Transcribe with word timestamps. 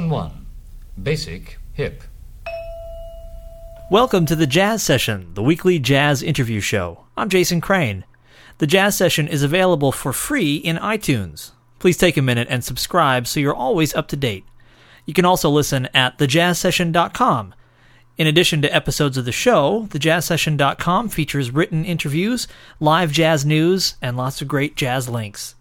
Lesson 0.00 0.10
1 0.10 0.46
Basic 1.02 1.58
Hip. 1.74 2.04
Welcome 3.90 4.24
to 4.24 4.34
the 4.34 4.46
Jazz 4.46 4.82
Session, 4.82 5.34
the 5.34 5.42
weekly 5.42 5.78
jazz 5.78 6.22
interview 6.22 6.60
show. 6.60 7.04
I'm 7.18 7.28
Jason 7.28 7.60
Crane. 7.60 8.06
The 8.58 8.66
Jazz 8.66 8.96
Session 8.96 9.28
is 9.28 9.42
available 9.42 9.92
for 9.92 10.14
free 10.14 10.56
in 10.56 10.78
iTunes. 10.78 11.50
Please 11.78 11.98
take 11.98 12.16
a 12.16 12.22
minute 12.22 12.48
and 12.48 12.64
subscribe 12.64 13.26
so 13.26 13.40
you're 13.40 13.54
always 13.54 13.94
up 13.94 14.08
to 14.08 14.16
date. 14.16 14.44
You 15.04 15.12
can 15.12 15.26
also 15.26 15.50
listen 15.50 15.86
at 15.92 16.16
thejazzsession.com. 16.16 17.54
In 18.16 18.26
addition 18.26 18.62
to 18.62 18.74
episodes 18.74 19.18
of 19.18 19.26
the 19.26 19.32
show, 19.32 19.86
thejazzsession.com 19.90 21.10
features 21.10 21.50
written 21.50 21.84
interviews, 21.84 22.48
live 22.80 23.12
jazz 23.12 23.44
news, 23.44 23.96
and 24.00 24.16
lots 24.16 24.40
of 24.40 24.48
great 24.48 24.76
jazz 24.76 25.10
links. 25.10 25.56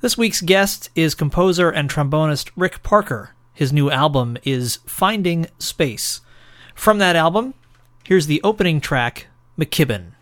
This 0.00 0.16
week's 0.16 0.40
guest 0.40 0.88
is 0.96 1.14
composer 1.14 1.68
and 1.68 1.90
trombonist 1.90 2.50
Rick 2.56 2.82
Parker. 2.82 3.34
His 3.54 3.72
new 3.72 3.90
album 3.90 4.38
is 4.44 4.78
Finding 4.86 5.46
Space. 5.58 6.20
From 6.74 6.98
that 6.98 7.16
album, 7.16 7.52
here's 8.04 8.26
the 8.26 8.40
opening 8.42 8.80
track, 8.80 9.26
McKibben. 9.58 10.12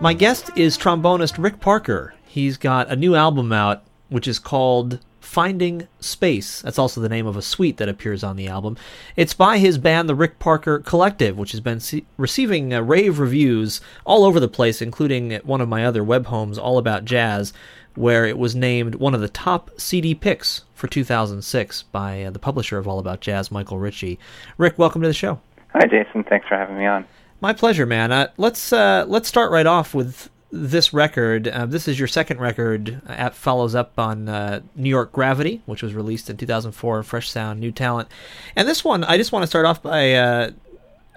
My 0.00 0.12
guest 0.12 0.52
is 0.56 0.78
trombonist 0.78 1.42
Rick 1.42 1.58
Parker. 1.58 2.14
He's 2.24 2.56
got 2.56 2.88
a 2.88 2.94
new 2.94 3.16
album 3.16 3.52
out, 3.52 3.82
which 4.10 4.28
is 4.28 4.38
called 4.38 5.00
Finding 5.18 5.88
Space. 5.98 6.62
That's 6.62 6.78
also 6.78 7.00
the 7.00 7.08
name 7.08 7.26
of 7.26 7.36
a 7.36 7.42
suite 7.42 7.78
that 7.78 7.88
appears 7.88 8.22
on 8.22 8.36
the 8.36 8.46
album. 8.46 8.76
It's 9.16 9.34
by 9.34 9.58
his 9.58 9.76
band, 9.76 10.08
the 10.08 10.14
Rick 10.14 10.38
Parker 10.38 10.78
Collective, 10.78 11.36
which 11.36 11.50
has 11.50 11.60
been 11.60 11.80
see- 11.80 12.06
receiving 12.16 12.72
uh, 12.72 12.80
rave 12.80 13.18
reviews 13.18 13.80
all 14.06 14.24
over 14.24 14.38
the 14.38 14.46
place, 14.46 14.80
including 14.80 15.32
at 15.32 15.44
one 15.44 15.60
of 15.60 15.68
my 15.68 15.84
other 15.84 16.04
web 16.04 16.26
homes, 16.26 16.58
All 16.58 16.78
About 16.78 17.04
Jazz, 17.04 17.52
where 17.96 18.24
it 18.24 18.38
was 18.38 18.54
named 18.54 18.94
one 18.94 19.16
of 19.16 19.20
the 19.20 19.28
top 19.28 19.68
CD 19.80 20.14
picks 20.14 20.62
for 20.74 20.86
2006 20.86 21.82
by 21.90 22.22
uh, 22.22 22.30
the 22.30 22.38
publisher 22.38 22.78
of 22.78 22.86
All 22.86 23.00
About 23.00 23.20
Jazz, 23.20 23.50
Michael 23.50 23.80
Ricci. 23.80 24.16
Rick, 24.58 24.78
welcome 24.78 25.02
to 25.02 25.08
the 25.08 25.12
show. 25.12 25.40
Hi, 25.72 25.86
Jason. 25.86 26.22
Thanks 26.22 26.46
for 26.46 26.56
having 26.56 26.78
me 26.78 26.86
on. 26.86 27.04
My 27.40 27.52
pleasure, 27.52 27.86
man. 27.86 28.10
Uh, 28.10 28.28
let's 28.36 28.72
uh, 28.72 29.04
let's 29.06 29.28
start 29.28 29.52
right 29.52 29.66
off 29.66 29.94
with 29.94 30.28
this 30.50 30.92
record. 30.92 31.46
Uh, 31.46 31.66
this 31.66 31.86
is 31.86 31.98
your 31.98 32.08
second 32.08 32.40
record. 32.40 33.00
It 33.08 33.34
follows 33.34 33.74
up 33.74 33.98
on 33.98 34.28
uh, 34.28 34.60
New 34.74 34.88
York 34.88 35.12
Gravity, 35.12 35.62
which 35.66 35.82
was 35.82 35.94
released 35.94 36.28
in 36.28 36.36
2004. 36.36 37.02
Fresh 37.04 37.30
Sound, 37.30 37.60
New 37.60 37.70
Talent, 37.70 38.08
and 38.56 38.66
this 38.66 38.84
one. 38.84 39.04
I 39.04 39.16
just 39.16 39.30
want 39.30 39.44
to 39.44 39.46
start 39.46 39.66
off 39.66 39.82
by 39.82 40.14
uh, 40.14 40.50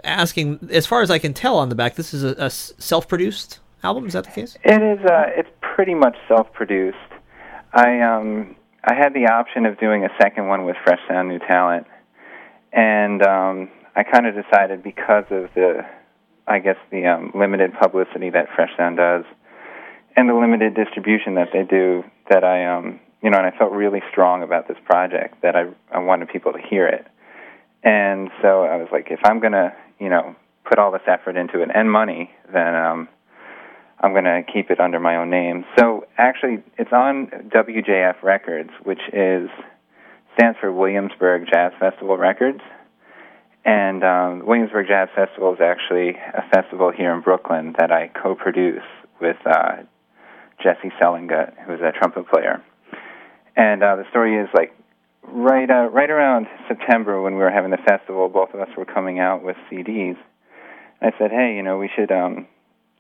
asking, 0.04 0.70
as 0.72 0.86
far 0.86 1.02
as 1.02 1.10
I 1.10 1.18
can 1.18 1.34
tell 1.34 1.58
on 1.58 1.70
the 1.70 1.76
back, 1.76 1.96
this 1.96 2.14
is 2.14 2.24
a, 2.24 2.36
a 2.38 2.50
self-produced 2.52 3.60
album. 3.84 4.06
Is 4.06 4.14
that 4.14 4.26
the 4.26 4.32
case? 4.32 4.58
It 4.64 4.82
is. 4.82 5.04
Uh, 5.04 5.24
it's 5.36 5.50
pretty 5.62 5.96
much 5.96 6.16
self-produced. 6.28 6.98
I 7.74 8.02
um 8.02 8.56
I 8.84 8.94
had 8.94 9.14
the 9.14 9.28
option 9.32 9.66
of 9.66 9.80
doing 9.80 10.06
a 10.06 10.10
second 10.22 10.48
one 10.48 10.66
with 10.66 10.76
Fresh 10.84 11.00
Sound, 11.08 11.30
New 11.30 11.40
Talent, 11.40 11.88
and 12.74 13.24
um, 13.24 13.70
I 13.96 14.04
kind 14.04 14.28
of 14.28 14.36
decided 14.36 14.84
because 14.84 15.26
of 15.32 15.50
the 15.56 15.86
I 16.48 16.60
guess 16.60 16.78
the 16.92 17.06
um, 17.06 17.32
limited 17.36 17.72
publicity 17.80 18.30
that 18.32 18.48
Fresh 18.56 18.72
Sound 18.78 18.98
does, 18.98 19.26
and 20.16 20.30
the 20.30 20.34
limited 20.34 20.76
distribution 20.76 21.36
that 21.36 21.50
they 21.54 21.64
do, 21.64 22.04
that 22.30 22.44
I 22.44 22.66
um 22.66 23.00
you 23.22 23.30
know, 23.30 23.38
and 23.38 23.46
I 23.46 23.56
felt 23.56 23.72
really 23.72 24.02
strong 24.12 24.42
about 24.42 24.68
this 24.68 24.78
project 24.86 25.42
that 25.44 25.56
I 25.56 25.68
I 25.92 26.00
wanted 26.00 26.30
people 26.30 26.54
to 26.54 26.60
hear 26.60 26.88
it, 26.88 27.06
and 27.84 28.30
so 28.42 28.64
I 28.64 28.78
was 28.78 28.88
like, 28.92 29.08
if 29.12 29.20
I'm 29.24 29.40
gonna 29.40 29.74
you 30.00 30.10
know 30.10 30.36
put 30.66 30.80
all 30.80 30.92
this 30.92 31.02
effort 31.08 31.36
into 31.36 31.62
it 31.62 31.70
and 31.74 31.92
money, 31.92 32.32
then 32.52 32.76
um 32.76 33.08
I'm 34.02 34.14
going 34.14 34.24
to 34.24 34.42
keep 34.52 34.72
it 34.72 34.80
under 34.80 35.00
my 35.00 35.18
own 35.18 35.30
name. 35.30 35.64
So 35.78 36.08
actually, 36.18 36.64
it's 36.78 36.92
on 36.92 37.28
WJF 37.54 38.24
Records, 38.24 38.72
which 38.84 39.02
is 39.14 39.48
stands 40.34 40.58
for 40.60 40.72
Williamsburg 40.72 41.46
Jazz 41.52 41.72
Festival 41.80 42.18
Records. 42.18 42.62
And 43.64 44.04
um, 44.04 44.46
Williamsburg 44.46 44.88
Jazz 44.88 45.10
Festival 45.16 45.54
is 45.54 45.60
actually 45.62 46.10
a 46.10 46.44
festival 46.52 46.92
here 46.92 47.14
in 47.14 47.22
Brooklyn 47.22 47.76
that 47.78 47.92
I 47.92 48.08
co-produce 48.08 48.84
with 49.20 49.38
uh, 49.46 49.84
Jesse 50.64 50.92
Selengut, 51.00 51.54
who's 51.66 51.80
a 51.82 51.92
trumpet 51.92 52.28
player. 52.28 52.64
And 53.56 53.84
uh, 53.84 53.98
the 53.98 54.06
story 54.10 54.38
is 54.38 54.50
like 54.54 54.74
right 55.24 55.70
uh, 55.70 55.90
right 55.90 56.10
around 56.10 56.48
September 56.68 57.22
when 57.22 57.34
we 57.34 57.40
were 57.40 57.52
having 57.52 57.72
the 57.72 57.78
festival, 57.78 58.30
both 58.30 58.54
of 58.54 58.60
us 58.60 58.70
were 58.76 58.86
coming 58.86 59.20
out 59.20 59.44
with 59.44 59.56
CDs. 59.72 60.18
I 61.02 61.12
said, 61.20 61.32
hey, 61.32 61.54
you 61.56 61.64
know, 61.64 61.78
we 61.78 61.90
should 61.96 62.12
um, 62.12 62.48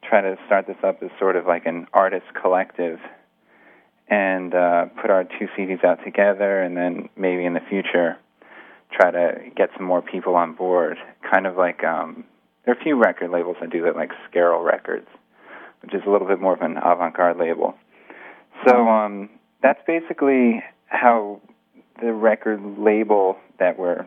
try 0.03 0.21
to 0.21 0.35
start 0.45 0.67
this 0.67 0.77
up 0.83 1.01
as 1.01 1.09
sort 1.19 1.35
of 1.35 1.45
like 1.45 1.65
an 1.65 1.87
artist 1.93 2.25
collective 2.39 2.99
and 4.07 4.53
uh, 4.53 4.85
put 4.99 5.09
our 5.09 5.23
two 5.23 5.47
CDs 5.57 5.83
out 5.85 6.03
together, 6.03 6.61
and 6.61 6.75
then 6.75 7.09
maybe 7.15 7.45
in 7.45 7.53
the 7.53 7.61
future 7.69 8.17
try 8.91 9.11
to 9.11 9.35
get 9.55 9.69
some 9.75 9.85
more 9.85 10.01
people 10.01 10.35
on 10.35 10.53
board. 10.53 10.97
Kind 11.29 11.47
of 11.47 11.57
like 11.57 11.83
um, 11.83 12.23
there 12.65 12.73
are 12.73 12.79
a 12.79 12.83
few 12.83 12.95
record 12.95 13.31
labels 13.31 13.57
that 13.61 13.69
do 13.69 13.83
that, 13.83 13.95
like 13.95 14.11
Scarrow 14.29 14.63
Records, 14.63 15.07
which 15.81 15.93
is 15.93 16.01
a 16.05 16.09
little 16.09 16.27
bit 16.27 16.39
more 16.39 16.53
of 16.53 16.61
an 16.61 16.77
avant-garde 16.77 17.37
label. 17.37 17.75
So 18.67 18.87
um, 18.87 19.29
that's 19.63 19.79
basically 19.87 20.63
how 20.87 21.41
the 22.01 22.13
record 22.13 22.59
label 22.77 23.37
that 23.59 23.79
we're 23.79 24.05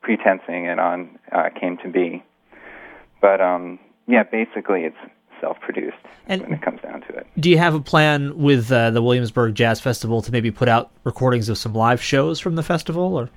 pretensing 0.00 0.66
it 0.66 0.78
on 0.78 1.18
uh, 1.32 1.50
came 1.58 1.76
to 1.78 1.88
be. 1.88 2.22
But 3.20 3.40
um, 3.40 3.78
yeah, 4.06 4.22
basically 4.22 4.84
it's 4.84 4.96
self-produced 5.40 5.96
And- 6.26 6.42
when 6.42 6.52
it 6.52 6.62
comes 6.62 6.80
down 6.82 7.00
to 7.02 7.08
it. 7.16 7.26
Do 7.38 7.50
you 7.50 7.58
have 7.58 7.74
a 7.74 7.80
plan 7.80 8.38
with 8.38 8.70
uh, 8.70 8.90
the 8.90 9.02
Williamsburg 9.02 9.54
Jazz 9.54 9.80
Festival 9.80 10.22
to 10.22 10.32
maybe 10.32 10.50
put 10.50 10.68
out 10.68 10.90
recordings 11.04 11.48
of 11.48 11.58
some 11.58 11.74
live 11.74 12.02
shows 12.02 12.40
from 12.40 12.56
the 12.56 12.62
festival, 12.62 13.16
or? 13.16 13.30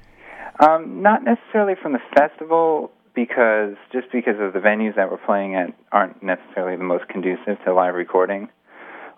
Um, 0.63 1.01
not 1.01 1.23
necessarily 1.23 1.73
from 1.81 1.91
the 1.91 1.99
festival, 2.15 2.91
because 3.13 3.75
just 3.91 4.07
because 4.11 4.35
of 4.39 4.53
the 4.53 4.59
venues 4.59 4.95
that 4.95 5.11
we're 5.11 5.23
playing 5.25 5.55
at 5.55 5.73
aren't 5.91 6.23
necessarily 6.23 6.77
the 6.77 6.83
most 6.83 7.07
conducive 7.07 7.57
to 7.65 7.73
live 7.73 7.95
recording. 7.95 8.49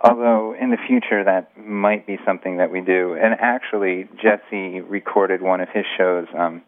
Although 0.01 0.56
in 0.59 0.71
the 0.71 0.77
future 0.88 1.24
that 1.24 1.51
might 1.57 2.06
be 2.06 2.18
something 2.25 2.57
that 2.57 2.71
we 2.71 2.81
do. 2.81 3.13
And 3.13 3.36
actually, 3.39 4.09
Jesse 4.21 4.81
recorded 4.81 5.42
one 5.42 5.62
of 5.62 5.69
his 5.74 5.86
shows. 5.97 6.27
Um, 6.38 6.62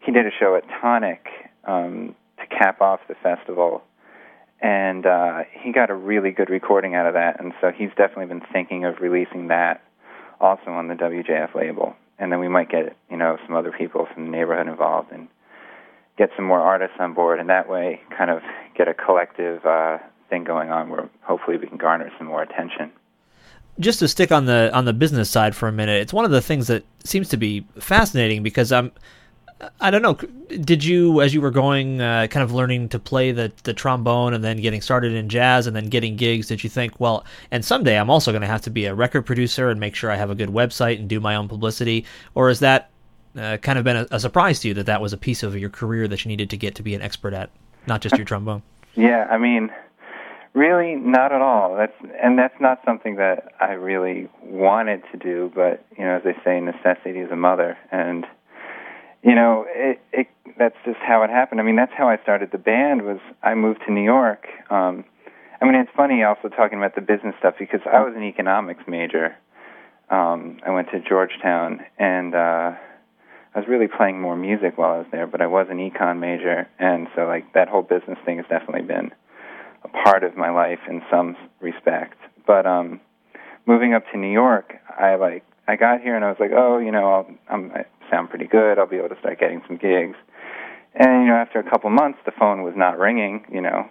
he 0.00 0.12
did 0.12 0.26
a 0.26 0.30
show 0.38 0.56
at 0.56 0.64
Tonic 0.80 1.26
um, 1.64 2.14
to 2.38 2.46
cap 2.46 2.80
off 2.80 3.00
the 3.08 3.14
festival, 3.22 3.82
and 4.60 5.06
uh, 5.06 5.42
he 5.62 5.72
got 5.72 5.90
a 5.90 5.94
really 5.94 6.32
good 6.32 6.50
recording 6.50 6.94
out 6.94 7.06
of 7.06 7.14
that. 7.14 7.40
And 7.40 7.52
so 7.60 7.70
he's 7.70 7.90
definitely 7.90 8.26
been 8.26 8.42
thinking 8.52 8.84
of 8.84 8.96
releasing 9.00 9.48
that 9.48 9.82
also 10.40 10.70
on 10.70 10.88
the 10.88 10.94
WJF 10.94 11.54
label. 11.54 11.94
And 12.18 12.32
then 12.32 12.40
we 12.40 12.48
might 12.48 12.70
get 12.70 12.96
you 13.10 13.16
know 13.16 13.38
some 13.46 13.56
other 13.56 13.72
people 13.72 14.06
from 14.12 14.24
the 14.24 14.30
neighborhood 14.30 14.68
involved 14.68 15.12
and 15.12 15.28
get 16.16 16.30
some 16.36 16.44
more 16.44 16.60
artists 16.60 16.96
on 16.98 17.14
board, 17.14 17.40
and 17.40 17.48
that 17.48 17.68
way 17.68 18.00
kind 18.16 18.30
of 18.30 18.42
get 18.76 18.88
a 18.88 18.94
collective 18.94 19.64
uh, 19.66 19.98
thing 20.30 20.44
going 20.44 20.70
on 20.70 20.88
where 20.88 21.08
hopefully 21.22 21.56
we 21.56 21.66
can 21.66 21.76
garner 21.76 22.10
some 22.18 22.26
more 22.26 22.42
attention. 22.42 22.90
Just 23.78 23.98
to 23.98 24.08
stick 24.08 24.32
on 24.32 24.46
the 24.46 24.70
on 24.72 24.86
the 24.86 24.94
business 24.94 25.28
side 25.28 25.54
for 25.54 25.68
a 25.68 25.72
minute, 25.72 26.00
it's 26.00 26.12
one 26.12 26.24
of 26.24 26.30
the 26.30 26.40
things 26.40 26.66
that 26.68 26.84
seems 27.04 27.28
to 27.28 27.36
be 27.36 27.66
fascinating 27.78 28.42
because 28.42 28.72
I'm 28.72 28.92
I 29.80 29.90
don't 29.90 30.02
know. 30.02 30.14
Did 30.60 30.84
you, 30.84 31.22
as 31.22 31.32
you 31.32 31.40
were 31.40 31.50
going, 31.50 32.00
uh, 32.00 32.26
kind 32.26 32.44
of 32.44 32.52
learning 32.52 32.90
to 32.90 32.98
play 32.98 33.32
the 33.32 33.50
the 33.62 33.72
trombone 33.72 34.34
and 34.34 34.44
then 34.44 34.58
getting 34.58 34.82
started 34.82 35.12
in 35.12 35.30
jazz 35.30 35.66
and 35.66 35.74
then 35.74 35.86
getting 35.86 36.16
gigs? 36.16 36.48
Did 36.48 36.62
you 36.62 36.68
think, 36.68 37.00
well, 37.00 37.24
and 37.50 37.64
someday 37.64 37.98
I'm 37.98 38.10
also 38.10 38.32
going 38.32 38.42
to 38.42 38.48
have 38.48 38.60
to 38.62 38.70
be 38.70 38.84
a 38.84 38.94
record 38.94 39.22
producer 39.22 39.70
and 39.70 39.80
make 39.80 39.94
sure 39.94 40.10
I 40.10 40.16
have 40.16 40.30
a 40.30 40.34
good 40.34 40.50
website 40.50 40.98
and 40.98 41.08
do 41.08 41.20
my 41.20 41.36
own 41.36 41.48
publicity? 41.48 42.04
Or 42.34 42.50
is 42.50 42.60
that 42.60 42.90
uh, 43.38 43.56
kind 43.58 43.78
of 43.78 43.84
been 43.84 43.96
a, 43.96 44.06
a 44.10 44.20
surprise 44.20 44.60
to 44.60 44.68
you 44.68 44.74
that 44.74 44.86
that 44.86 45.00
was 45.00 45.14
a 45.14 45.18
piece 45.18 45.42
of 45.42 45.56
your 45.56 45.70
career 45.70 46.06
that 46.08 46.24
you 46.24 46.28
needed 46.28 46.50
to 46.50 46.56
get 46.58 46.74
to 46.74 46.82
be 46.82 46.94
an 46.94 47.00
expert 47.00 47.32
at, 47.32 47.50
not 47.86 48.02
just 48.02 48.16
your 48.16 48.24
trombone? 48.26 48.62
Yeah, 48.94 49.26
I 49.30 49.38
mean, 49.38 49.70
really 50.52 50.96
not 50.96 51.32
at 51.32 51.40
all. 51.40 51.76
That's 51.76 51.96
and 52.22 52.38
that's 52.38 52.60
not 52.60 52.80
something 52.84 53.16
that 53.16 53.54
I 53.58 53.72
really 53.72 54.28
wanted 54.42 55.02
to 55.12 55.18
do. 55.18 55.50
But 55.54 55.86
you 55.96 56.04
know, 56.04 56.16
as 56.16 56.24
they 56.24 56.36
say, 56.44 56.60
necessity 56.60 57.20
is 57.20 57.30
a 57.30 57.36
mother, 57.36 57.78
and 57.90 58.26
you 59.26 59.34
know, 59.34 59.66
it, 59.68 60.00
it 60.12 60.28
that's 60.56 60.76
just 60.84 60.98
how 60.98 61.24
it 61.24 61.30
happened. 61.30 61.60
I 61.60 61.64
mean, 61.64 61.74
that's 61.74 61.92
how 61.98 62.08
I 62.08 62.16
started 62.22 62.50
the 62.52 62.58
band. 62.58 63.02
Was 63.02 63.18
I 63.42 63.54
moved 63.54 63.80
to 63.86 63.92
New 63.92 64.04
York? 64.04 64.46
Um, 64.70 65.04
I 65.60 65.64
mean, 65.64 65.74
it's 65.74 65.90
funny 65.96 66.22
also 66.22 66.48
talking 66.48 66.78
about 66.78 66.94
the 66.94 67.00
business 67.00 67.34
stuff 67.40 67.54
because 67.58 67.80
I 67.92 68.02
was 68.04 68.14
an 68.16 68.22
economics 68.22 68.84
major. 68.86 69.36
Um, 70.10 70.60
I 70.64 70.70
went 70.70 70.90
to 70.92 71.00
Georgetown, 71.00 71.80
and 71.98 72.36
uh, 72.36 72.76
I 73.54 73.58
was 73.58 73.66
really 73.66 73.88
playing 73.88 74.20
more 74.20 74.36
music 74.36 74.78
while 74.78 74.92
I 74.94 74.98
was 74.98 75.08
there. 75.10 75.26
But 75.26 75.40
I 75.40 75.48
was 75.48 75.66
an 75.70 75.78
econ 75.78 76.20
major, 76.20 76.68
and 76.78 77.08
so 77.16 77.26
like 77.26 77.52
that 77.54 77.68
whole 77.68 77.82
business 77.82 78.18
thing 78.24 78.36
has 78.36 78.46
definitely 78.48 78.86
been 78.86 79.10
a 79.82 79.88
part 79.88 80.22
of 80.22 80.36
my 80.36 80.50
life 80.50 80.80
in 80.88 81.02
some 81.10 81.36
respect. 81.60 82.16
But 82.46 82.64
um, 82.64 83.00
moving 83.66 83.92
up 83.92 84.04
to 84.12 84.18
New 84.18 84.32
York, 84.32 84.74
I 84.96 85.16
like 85.16 85.44
I 85.66 85.74
got 85.74 86.00
here 86.00 86.14
and 86.14 86.24
I 86.24 86.28
was 86.28 86.38
like, 86.38 86.52
oh, 86.56 86.78
you 86.78 86.92
know, 86.92 87.10
I'll, 87.10 87.26
I'm, 87.48 87.72
sound 88.10 88.30
pretty 88.30 88.46
good. 88.46 88.78
I'll 88.78 88.86
be 88.86 88.96
able 88.96 89.10
to 89.10 89.18
start 89.18 89.38
getting 89.38 89.62
some 89.66 89.76
gigs. 89.76 90.16
And 90.94 91.24
you 91.24 91.28
know, 91.28 91.36
after 91.36 91.58
a 91.58 91.68
couple 91.68 91.90
months, 91.90 92.18
the 92.24 92.32
phone 92.32 92.62
was 92.62 92.74
not 92.76 92.98
ringing. 92.98 93.44
You 93.50 93.60
know, 93.60 93.88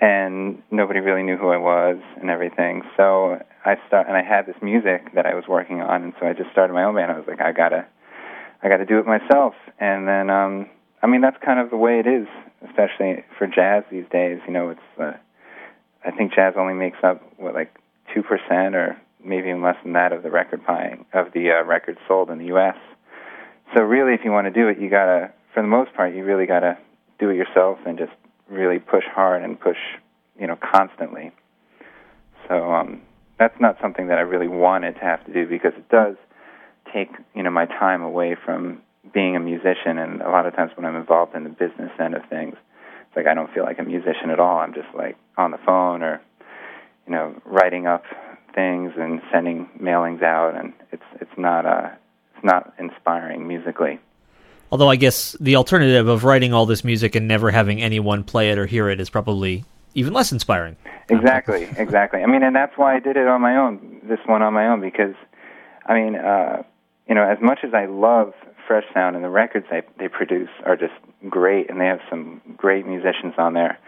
and 0.00 0.62
nobody 0.70 1.00
really 1.00 1.22
knew 1.22 1.36
who 1.36 1.48
I 1.48 1.56
was 1.56 1.98
and 2.20 2.30
everything. 2.30 2.82
So 2.96 3.38
I 3.64 3.76
start 3.86 4.06
and 4.08 4.16
I 4.16 4.22
had 4.22 4.46
this 4.46 4.56
music 4.60 5.14
that 5.14 5.26
I 5.26 5.34
was 5.34 5.44
working 5.48 5.80
on, 5.80 6.02
and 6.02 6.12
so 6.20 6.26
I 6.26 6.32
just 6.32 6.50
started 6.50 6.72
my 6.72 6.84
own 6.84 6.94
band. 6.94 7.12
I 7.12 7.16
was 7.16 7.26
like, 7.26 7.40
I 7.40 7.52
gotta, 7.52 7.86
I 8.62 8.68
gotta 8.68 8.86
do 8.86 8.98
it 8.98 9.06
myself. 9.06 9.54
And 9.78 10.06
then, 10.08 10.30
um, 10.30 10.68
I 11.02 11.06
mean, 11.06 11.20
that's 11.20 11.36
kind 11.44 11.60
of 11.60 11.70
the 11.70 11.76
way 11.76 12.00
it 12.00 12.06
is, 12.06 12.26
especially 12.66 13.24
for 13.38 13.46
jazz 13.46 13.84
these 13.90 14.06
days. 14.10 14.40
You 14.46 14.52
know, 14.52 14.70
it's, 14.70 15.00
uh, 15.00 15.12
I 16.04 16.10
think 16.10 16.34
jazz 16.34 16.54
only 16.56 16.74
makes 16.74 16.98
up 17.02 17.22
what 17.38 17.54
like 17.54 17.74
two 18.12 18.22
percent 18.22 18.74
or 18.74 18.96
maybe 19.24 19.48
even 19.48 19.62
less 19.62 19.76
than 19.82 19.94
that 19.94 20.12
of 20.12 20.22
the 20.22 20.30
record 20.30 20.66
buying 20.66 21.06
of 21.14 21.32
the 21.32 21.50
uh, 21.50 21.64
records 21.64 21.98
sold 22.06 22.30
in 22.30 22.38
the 22.38 22.46
U.S. 22.46 22.76
So 23.74 23.82
really, 23.82 24.14
if 24.14 24.20
you 24.24 24.30
want 24.30 24.46
to 24.46 24.52
do 24.52 24.68
it, 24.68 24.78
you 24.78 24.90
gotta, 24.90 25.32
for 25.52 25.62
the 25.62 25.68
most 25.68 25.94
part, 25.94 26.14
you 26.14 26.24
really 26.24 26.46
gotta 26.46 26.78
do 27.18 27.30
it 27.30 27.36
yourself 27.36 27.78
and 27.86 27.98
just 27.98 28.12
really 28.48 28.78
push 28.78 29.04
hard 29.12 29.42
and 29.42 29.58
push, 29.58 29.78
you 30.38 30.46
know, 30.46 30.56
constantly. 30.56 31.32
So 32.48 32.72
um, 32.72 33.02
that's 33.38 33.58
not 33.60 33.76
something 33.80 34.08
that 34.08 34.18
I 34.18 34.22
really 34.22 34.48
wanted 34.48 34.94
to 34.94 35.00
have 35.00 35.24
to 35.26 35.32
do 35.32 35.48
because 35.48 35.72
it 35.76 35.88
does 35.88 36.16
take, 36.92 37.10
you 37.34 37.42
know, 37.42 37.50
my 37.50 37.66
time 37.66 38.02
away 38.02 38.36
from 38.44 38.82
being 39.12 39.36
a 39.36 39.40
musician. 39.40 39.98
And 39.98 40.20
a 40.20 40.30
lot 40.30 40.46
of 40.46 40.54
times 40.54 40.72
when 40.76 40.84
I'm 40.84 40.96
involved 40.96 41.34
in 41.34 41.44
the 41.44 41.50
business 41.50 41.90
end 41.98 42.14
of 42.14 42.22
things, 42.28 42.54
it's 43.06 43.16
like 43.16 43.26
I 43.26 43.34
don't 43.34 43.52
feel 43.52 43.64
like 43.64 43.78
a 43.78 43.84
musician 43.84 44.30
at 44.30 44.38
all. 44.38 44.58
I'm 44.58 44.74
just 44.74 44.94
like 44.94 45.16
on 45.36 45.50
the 45.50 45.58
phone 45.64 46.02
or, 46.02 46.20
you 47.06 47.12
know, 47.12 47.34
writing 47.44 47.86
up 47.86 48.04
things 48.54 48.92
and 48.96 49.20
sending 49.32 49.68
mailings 49.80 50.22
out, 50.22 50.54
and 50.54 50.72
it's 50.92 51.02
it's 51.20 51.36
not 51.36 51.66
uh, 51.66 51.90
it's 52.34 52.44
not 52.44 52.74
inspiring 52.78 53.46
musically. 53.46 53.98
Although 54.72 54.90
I 54.90 54.96
guess 54.96 55.36
the 55.40 55.56
alternative 55.56 56.08
of 56.08 56.24
writing 56.24 56.52
all 56.52 56.66
this 56.66 56.84
music 56.84 57.14
and 57.14 57.28
never 57.28 57.50
having 57.50 57.80
anyone 57.80 58.24
play 58.24 58.50
it 58.50 58.58
or 58.58 58.66
hear 58.66 58.88
it 58.88 59.00
is 59.00 59.08
probably 59.08 59.64
even 59.94 60.12
less 60.12 60.32
inspiring. 60.32 60.76
Exactly, 61.08 61.68
exactly. 61.76 62.22
I 62.22 62.26
mean, 62.26 62.42
and 62.42 62.56
that's 62.56 62.76
why 62.76 62.96
I 62.96 63.00
did 63.00 63.16
it 63.16 63.28
on 63.28 63.40
my 63.40 63.56
own. 63.56 64.00
This 64.04 64.18
one 64.26 64.42
on 64.42 64.52
my 64.52 64.66
own 64.66 64.80
because, 64.80 65.14
I 65.86 65.94
mean, 65.94 66.16
uh, 66.16 66.62
you 67.08 67.14
know, 67.14 67.22
as 67.22 67.38
much 67.40 67.60
as 67.62 67.72
I 67.74 67.86
love 67.86 68.32
Fresh 68.66 68.84
Sound 68.92 69.14
and 69.14 69.24
the 69.24 69.30
records 69.30 69.66
they 69.70 69.82
they 69.98 70.08
produce 70.08 70.48
are 70.64 70.76
just 70.76 70.94
great, 71.28 71.70
and 71.70 71.80
they 71.80 71.86
have 71.86 72.00
some 72.10 72.40
great 72.56 72.86
musicians 72.86 73.34
on 73.38 73.54
there. 73.54 73.78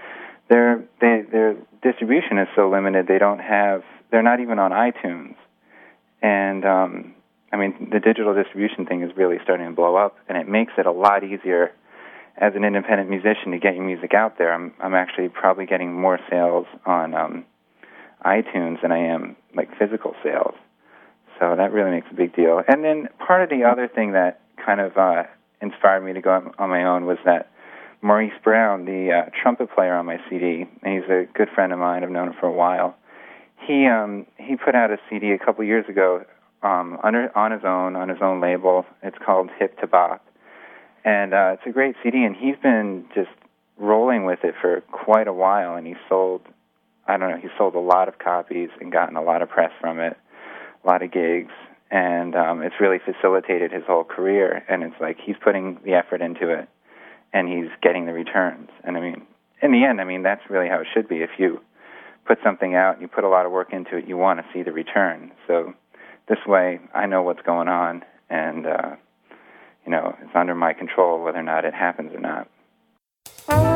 Their 0.49 0.85
they, 1.01 1.23
their 1.31 1.57
distribution 1.83 2.39
is 2.39 2.49
so 2.55 2.71
limited; 2.71 3.09
they 3.09 3.19
don't 3.19 3.41
have 3.41 3.83
they're 4.11 4.23
not 4.23 4.41
even 4.41 4.59
on 4.59 4.71
iTunes. 4.71 5.35
And 6.23 6.65
um, 6.65 7.15
I 7.53 7.57
mean, 7.57 7.91
the 7.93 8.01
digital 8.01 8.35
distribution 8.35 8.87
thing 8.87 9.03
is 9.03 9.17
really 9.17 9.39
starting 9.43 9.67
to 9.67 9.73
blow 9.73 9.97
up, 9.97 10.17
and 10.29 10.37
it 10.37 10.49
makes 10.49 10.73
it 10.79 10.87
a 10.87 10.93
lot 10.93 11.23
easier 11.23 11.73
as 12.37 12.53
an 12.55 12.65
independent 12.65 13.09
musician 13.09 13.53
to 13.53 13.59
get 13.59 13.77
your 13.77 13.85
music 13.85 14.13
out 14.15 14.37
there. 14.39 14.53
I'm 14.53 14.73
I'm 14.81 14.95
actually 14.95 15.29
probably 15.29 15.67
getting 15.67 15.93
more 15.93 16.19
sales 16.29 16.67
on 16.85 17.15
um, 17.15 17.45
iTunes 18.25 18.83
than 18.83 18.93
I 18.93 18.99
am 18.99 19.37
like 19.55 19.77
physical 19.79 20.15
sales. 20.23 20.55
So 21.39 21.55
that 21.57 21.73
really 21.73 21.91
makes 21.91 22.09
a 22.11 22.15
big 22.15 22.35
deal. 22.35 22.63
And 22.67 22.83
then 22.83 23.09
part 23.25 23.43
of 23.43 23.51
the 23.51 23.65
other 23.65 23.89
thing 23.89 24.13
that 24.13 24.41
kind 24.65 24.81
of 24.81 24.97
uh, 24.97 25.25
inspired 25.61 26.03
me 26.03 26.15
to 26.15 26.21
go 26.21 26.53
on 26.59 26.71
my 26.71 26.85
own 26.85 27.05
was 27.05 27.19
that 27.25 27.51
Maurice 28.03 28.33
Brown, 28.43 28.87
the 28.87 29.13
uh, 29.13 29.31
trumpet 29.43 29.71
player 29.75 29.95
on 29.95 30.07
my 30.07 30.19
CD, 30.29 30.67
and 30.83 30.95
he's 30.95 31.11
a 31.11 31.27
good 31.35 31.49
friend 31.55 31.73
of 31.73 31.79
mine. 31.79 32.03
I've 32.03 32.11
known 32.11 32.29
him 32.29 32.35
for 32.41 32.47
a 32.47 32.53
while 32.53 32.97
he 33.67 33.87
um 33.87 34.27
he 34.39 34.57
put 34.57 34.75
out 34.75 34.91
a 34.91 34.99
CD 35.09 35.33
a 35.33 35.39
couple 35.39 35.65
years 35.65 35.89
ago 35.89 36.25
um 36.67 36.99
under 37.03 37.37
on 37.37 37.53
his 37.53 37.63
own 37.65 37.97
on 37.97 38.09
his 38.09 38.19
own 38.21 38.41
label. 38.41 38.85
It's 39.03 39.17
called 39.25 39.51
Hip 39.59 39.79
to 39.81 39.87
Bop, 39.87 40.25
and 41.05 41.33
uh, 41.33 41.55
it's 41.55 41.63
a 41.67 41.71
great 41.71 41.97
CD. 42.03 42.25
And 42.25 42.37
he's 42.37 42.57
been 42.63 43.07
just 43.15 43.31
rolling 43.77 44.25
with 44.25 44.41
it 44.43 44.55
for 44.61 44.81
quite 44.93 45.29
a 45.29 45.33
while, 45.33 45.77
and 45.77 45.87
he 45.87 45.95
sold 46.09 46.43
I 47.07 47.17
don't 47.17 47.31
know 47.31 47.39
he 47.39 47.49
sold 47.57 47.75
a 47.75 47.81
lot 47.81 48.09
of 48.09 48.19
copies 48.19 48.71
and 48.81 48.91
gotten 48.91 49.17
a 49.17 49.23
lot 49.23 49.43
of 49.43 49.49
press 49.49 49.71
from 49.81 50.01
it, 50.01 50.17
a 50.85 50.87
lot 50.87 51.03
of 51.03 51.13
gigs, 51.13 51.53
and 51.91 52.35
um, 52.35 52.63
it's 52.63 52.77
really 52.81 52.99
facilitated 52.99 53.73
his 53.73 53.85
whole 53.87 54.05
career. 54.05 54.65
And 54.69 54.83
it's 54.83 55.01
like 55.01 55.19
he's 55.25 55.37
putting 55.43 55.79
the 55.85 55.95
effort 55.95 56.21
into 56.21 56.51
it, 56.51 56.69
and 57.33 57.49
he's 57.49 57.71
getting 57.83 58.07
the 58.07 58.13
returns. 58.13 58.71
And 58.83 58.97
I 58.97 59.01
mean, 59.01 59.23
in 59.63 59.73
the 59.73 59.85
end, 59.85 60.01
I 60.01 60.05
mean 60.05 60.23
that's 60.23 60.43
really 60.51 60.69
how 60.69 60.81
it 60.81 60.89
should 60.93 61.09
be. 61.09 61.17
If 61.17 61.31
you 61.39 61.61
put 62.27 62.39
something 62.43 62.75
out, 62.75 63.01
you 63.01 63.09
put 63.09 63.25
a 63.25 63.29
lot 63.29 63.47
of 63.47 63.53
work 63.53 63.73
into 63.73 63.97
it, 63.97 64.09
you 64.09 64.17
want 64.17 64.41
to 64.41 64.45
see 64.53 64.63
the 64.63 64.73
return. 64.73 65.31
So 65.47 65.75
this 66.29 66.39
way, 66.47 66.81
I 66.95 67.07
know 67.07 67.23
what's 67.23 67.43
going 67.43 67.69
on, 67.69 68.05
and 68.29 68.67
uh, 68.67 68.97
you 69.85 69.93
know 69.93 70.17
it's 70.21 70.35
under 70.35 70.55
my 70.55 70.73
control 70.73 71.23
whether 71.23 71.39
or 71.39 71.43
not 71.43 71.65
it 71.65 71.75
happens 71.75 72.13
or 72.15 72.21
not. 72.21 73.76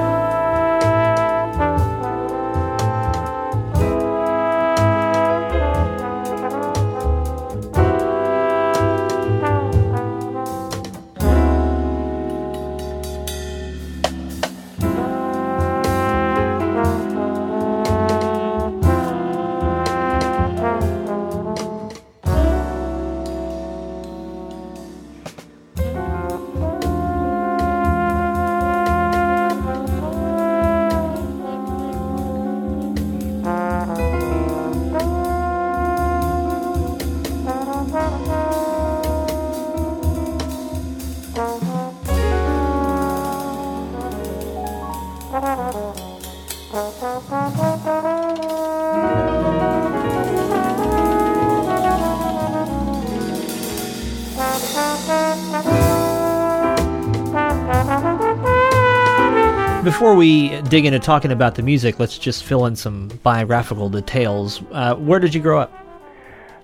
Before 59.85 60.15
we 60.15 60.61
dig 60.63 60.85
into 60.85 60.99
talking 60.99 61.33
about 61.33 61.55
the 61.55 61.63
music, 61.63 61.99
let's 61.99 62.19
just 62.19 62.45
fill 62.45 62.67
in 62.67 62.77
some 62.77 63.09
biographical 63.23 63.89
details. 63.89 64.63
Uh, 64.71 64.95
where 64.95 65.19
did 65.19 65.35
you 65.35 65.41
grow 65.41 65.59
up? 65.59 65.73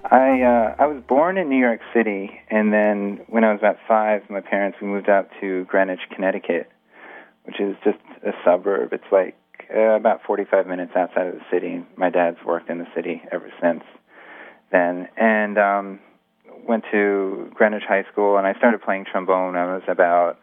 I 0.04 0.42
uh, 0.42 0.74
I 0.78 0.86
was 0.86 1.02
born 1.08 1.36
in 1.38 1.48
New 1.48 1.58
York 1.58 1.80
City, 1.94 2.40
and 2.50 2.72
then 2.72 3.22
when 3.28 3.42
I 3.42 3.52
was 3.52 3.58
about 3.58 3.78
five, 3.88 4.28
my 4.28 4.40
parents 4.40 4.78
we 4.80 4.86
moved 4.86 5.08
out 5.08 5.28
to 5.40 5.64
Greenwich, 5.64 6.00
Connecticut, 6.14 6.70
which 7.44 7.58
is 7.58 7.74
just 7.82 7.98
a 8.22 8.32
suburb. 8.44 8.92
It's 8.92 9.10
like 9.10 9.34
uh, 9.74 9.96
about 9.96 10.22
45 10.24 10.66
minutes 10.66 10.92
outside 10.94 11.26
of 11.26 11.34
the 11.34 11.44
city. 11.50 11.84
My 11.96 12.10
dad's 12.10 12.38
worked 12.44 12.70
in 12.70 12.78
the 12.78 12.86
city 12.94 13.22
ever 13.32 13.50
since 13.60 13.82
then, 14.70 15.08
and 15.16 15.58
um, 15.58 16.00
went 16.66 16.84
to 16.92 17.50
Greenwich 17.54 17.84
High 17.88 18.04
School, 18.12 18.36
and 18.36 18.46
I 18.46 18.54
started 18.54 18.82
playing 18.82 19.06
trombone. 19.10 19.56
I 19.56 19.74
was 19.74 19.82
about 19.88 20.38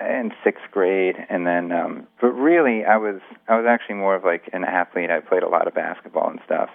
in 0.00 0.32
sixth 0.42 0.64
grade, 0.70 1.16
and 1.28 1.46
then 1.46 1.72
um, 1.72 2.06
but 2.20 2.28
really, 2.28 2.84
I 2.84 2.96
was 2.96 3.20
I 3.48 3.56
was 3.56 3.66
actually 3.68 3.96
more 3.96 4.14
of 4.14 4.24
like 4.24 4.48
an 4.52 4.64
athlete. 4.64 5.10
I 5.10 5.20
played 5.20 5.42
a 5.42 5.48
lot 5.48 5.66
of 5.66 5.74
basketball 5.74 6.30
and 6.30 6.40
stuff, 6.44 6.70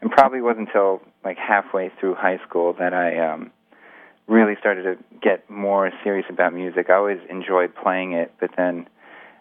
and 0.00 0.10
probably 0.10 0.40
wasn't 0.40 0.68
until 0.68 1.00
like 1.24 1.38
halfway 1.38 1.90
through 1.98 2.14
high 2.14 2.38
school 2.46 2.74
that 2.78 2.92
I 2.92 3.18
um, 3.18 3.50
really 4.26 4.54
started 4.58 4.82
to 4.82 5.18
get 5.20 5.48
more 5.48 5.90
serious 6.04 6.26
about 6.28 6.52
music. 6.52 6.90
I 6.90 6.94
always 6.94 7.20
enjoyed 7.30 7.74
playing 7.74 8.12
it, 8.12 8.32
but 8.40 8.50
then 8.56 8.88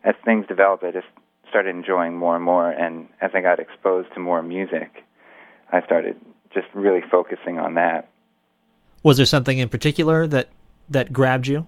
as 0.04 0.16
things 0.24 0.46
developed, 0.48 0.84
I 0.84 0.92
just 0.92 1.08
started 1.50 1.76
enjoying 1.76 2.16
more 2.16 2.36
and 2.36 2.44
more. 2.44 2.70
And 2.70 3.08
as 3.22 3.32
I 3.34 3.42
got 3.42 3.60
exposed 3.60 4.14
to 4.14 4.20
more 4.20 4.42
music, 4.42 5.04
I 5.72 5.82
started 5.84 6.18
just 6.54 6.68
really 6.74 7.02
focusing 7.10 7.60
on 7.60 7.76
that. 7.76 8.10
Was 9.04 9.18
there 9.18 9.26
something 9.26 9.58
in 9.58 9.70
particular 9.70 10.28
that 10.28 10.50
that 10.90 11.14
grabbed 11.14 11.48
you? 11.48 11.68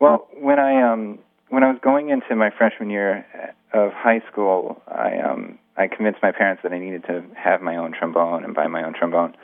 Well, 0.00 0.26
when 0.34 0.58
I 0.58 0.82
um 0.82 1.18
when 1.48 1.62
I 1.62 1.70
was 1.70 1.78
going 1.82 2.10
into 2.10 2.34
my 2.34 2.50
freshman 2.50 2.90
year 2.90 3.26
of 3.72 3.92
high 3.92 4.22
school, 4.30 4.82
I 4.88 5.18
um 5.18 5.58
I 5.76 5.88
convinced 5.88 6.20
my 6.22 6.32
parents 6.32 6.62
that 6.62 6.72
I 6.72 6.78
needed 6.78 7.04
to 7.04 7.22
have 7.36 7.60
my 7.60 7.76
own 7.76 7.92
trombone 7.92 8.44
and 8.44 8.54
buy 8.54 8.66
my 8.66 8.82
own 8.84 8.94
trombone. 8.94 9.36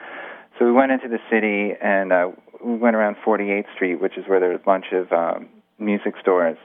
So 0.59 0.65
we 0.65 0.73
went 0.73 0.93
into 0.93 1.09
the 1.09 1.19
city 1.31 1.75
and 1.81 2.13
uh, 2.13 2.31
we 2.65 2.77
went 2.77 2.97
around 2.97 3.17
48th 3.25 3.73
Street, 3.75 4.01
which 4.01 4.17
is 4.17 4.27
where 4.27 4.41
there 4.41 4.51
was 4.51 4.61
a 4.61 4.65
bunch 4.65 4.87
of 4.93 5.13
um, 5.13 5.49
music 5.79 6.15
stores. 6.21 6.57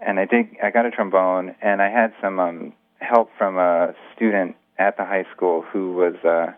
And 0.00 0.18
I 0.18 0.26
did 0.26 0.46
I 0.62 0.70
got 0.70 0.86
a 0.86 0.90
trombone 0.90 1.54
and 1.60 1.82
I 1.82 1.90
had 1.90 2.12
some 2.22 2.38
um, 2.38 2.72
help 3.00 3.30
from 3.36 3.58
a 3.58 3.94
student 4.14 4.56
at 4.78 4.96
the 4.96 5.04
high 5.04 5.26
school 5.34 5.62
who 5.62 5.92
was 5.94 6.14
uh, 6.24 6.52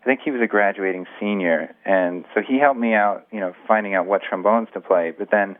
I 0.00 0.04
think 0.04 0.20
he 0.24 0.30
was 0.30 0.40
a 0.42 0.46
graduating 0.46 1.06
senior, 1.18 1.74
and 1.84 2.24
so 2.34 2.40
he 2.40 2.58
helped 2.58 2.80
me 2.80 2.94
out, 2.94 3.26
you 3.30 3.40
know, 3.40 3.54
finding 3.68 3.94
out 3.94 4.06
what 4.06 4.22
trombones 4.22 4.68
to 4.72 4.80
play. 4.80 5.12
But 5.16 5.30
then 5.30 5.56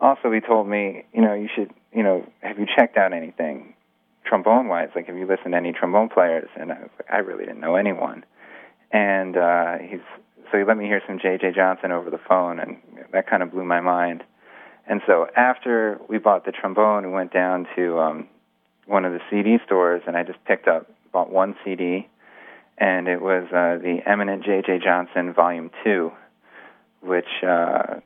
also 0.00 0.30
he 0.30 0.40
told 0.40 0.68
me, 0.68 1.04
you 1.12 1.20
know, 1.20 1.34
you 1.34 1.48
should, 1.54 1.70
you 1.92 2.02
know, 2.02 2.24
have 2.40 2.58
you 2.58 2.66
checked 2.66 2.96
out 2.96 3.12
anything 3.12 3.74
trombone 4.24 4.68
wise? 4.68 4.90
Like, 4.94 5.06
have 5.06 5.16
you 5.16 5.26
listened 5.26 5.52
to 5.52 5.56
any 5.56 5.72
trombone 5.72 6.08
players? 6.08 6.48
And 6.56 6.72
I 6.72 6.80
was 6.80 6.90
like, 6.98 7.10
I 7.10 7.18
really 7.18 7.44
didn't 7.44 7.60
know 7.60 7.74
anyone. 7.74 8.24
And 8.92 9.36
uh, 9.36 9.78
he's 9.78 10.00
so 10.52 10.58
he 10.58 10.64
let 10.64 10.76
me 10.76 10.84
hear 10.84 11.02
some 11.06 11.18
J.J. 11.18 11.52
Johnson 11.56 11.90
over 11.90 12.10
the 12.10 12.20
phone, 12.28 12.60
and 12.60 12.76
that 13.12 13.28
kind 13.28 13.42
of 13.42 13.50
blew 13.50 13.64
my 13.64 13.80
mind. 13.80 14.22
And 14.86 15.00
so 15.06 15.26
after 15.36 16.00
we 16.08 16.18
bought 16.18 16.44
the 16.44 16.52
trombone, 16.52 17.06
we 17.06 17.12
went 17.12 17.32
down 17.32 17.66
to 17.74 17.98
um, 17.98 18.28
one 18.86 19.04
of 19.04 19.12
the 19.12 19.20
CD 19.30 19.56
stores, 19.64 20.02
and 20.06 20.16
I 20.16 20.22
just 20.22 20.38
picked 20.44 20.68
up, 20.68 20.90
bought 21.12 21.32
one 21.32 21.56
CD, 21.64 22.08
and 22.78 23.08
it 23.08 23.20
was 23.22 23.44
uh, 23.48 23.78
the 23.82 23.98
Eminent 24.06 24.44
J.J. 24.44 24.80
Johnson 24.82 25.32
Volume 25.32 25.70
Two, 25.82 26.12
which 27.00 27.28
uh, 27.42 28.00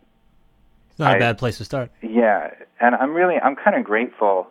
not 0.99 1.13
I- 1.13 1.17
a 1.17 1.19
bad 1.19 1.39
place 1.39 1.59
to 1.59 1.65
start. 1.65 1.91
yeah, 2.03 2.51
and 2.81 2.95
I'm 2.95 3.15
really 3.15 3.37
I'm 3.37 3.57
kind 3.57 3.77
of 3.77 3.85
grateful 3.85 4.49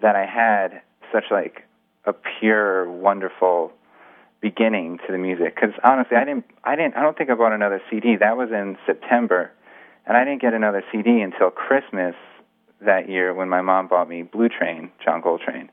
that 0.00 0.16
I 0.16 0.26
had 0.26 0.82
such 1.12 1.24
like 1.30 1.62
a 2.04 2.12
pure, 2.12 2.90
wonderful 2.90 3.72
beginning 4.40 4.98
to 5.06 5.12
the 5.12 5.16
music. 5.18 5.54
Because 5.54 5.70
honestly, 5.82 6.16
I 6.16 6.24
didn't 6.24 6.44
I 6.64 6.76
didn't 6.76 6.96
I 6.96 7.02
don't 7.02 7.16
think 7.16 7.30
I 7.30 7.34
bought 7.34 7.52
another 7.52 7.80
CD. 7.90 8.16
That 8.16 8.36
was 8.36 8.50
in 8.50 8.76
September, 8.84 9.50
and 10.06 10.16
I 10.16 10.24
didn't 10.24 10.42
get 10.42 10.52
another 10.52 10.84
CD 10.92 11.20
until 11.20 11.50
Christmas 11.50 12.14
that 12.80 13.08
year 13.08 13.32
when 13.32 13.48
my 13.48 13.62
mom 13.62 13.88
bought 13.88 14.08
me 14.10 14.22
Blue 14.22 14.48
Train, 14.50 14.90
John 15.02 15.22
Coltrane. 15.22 15.70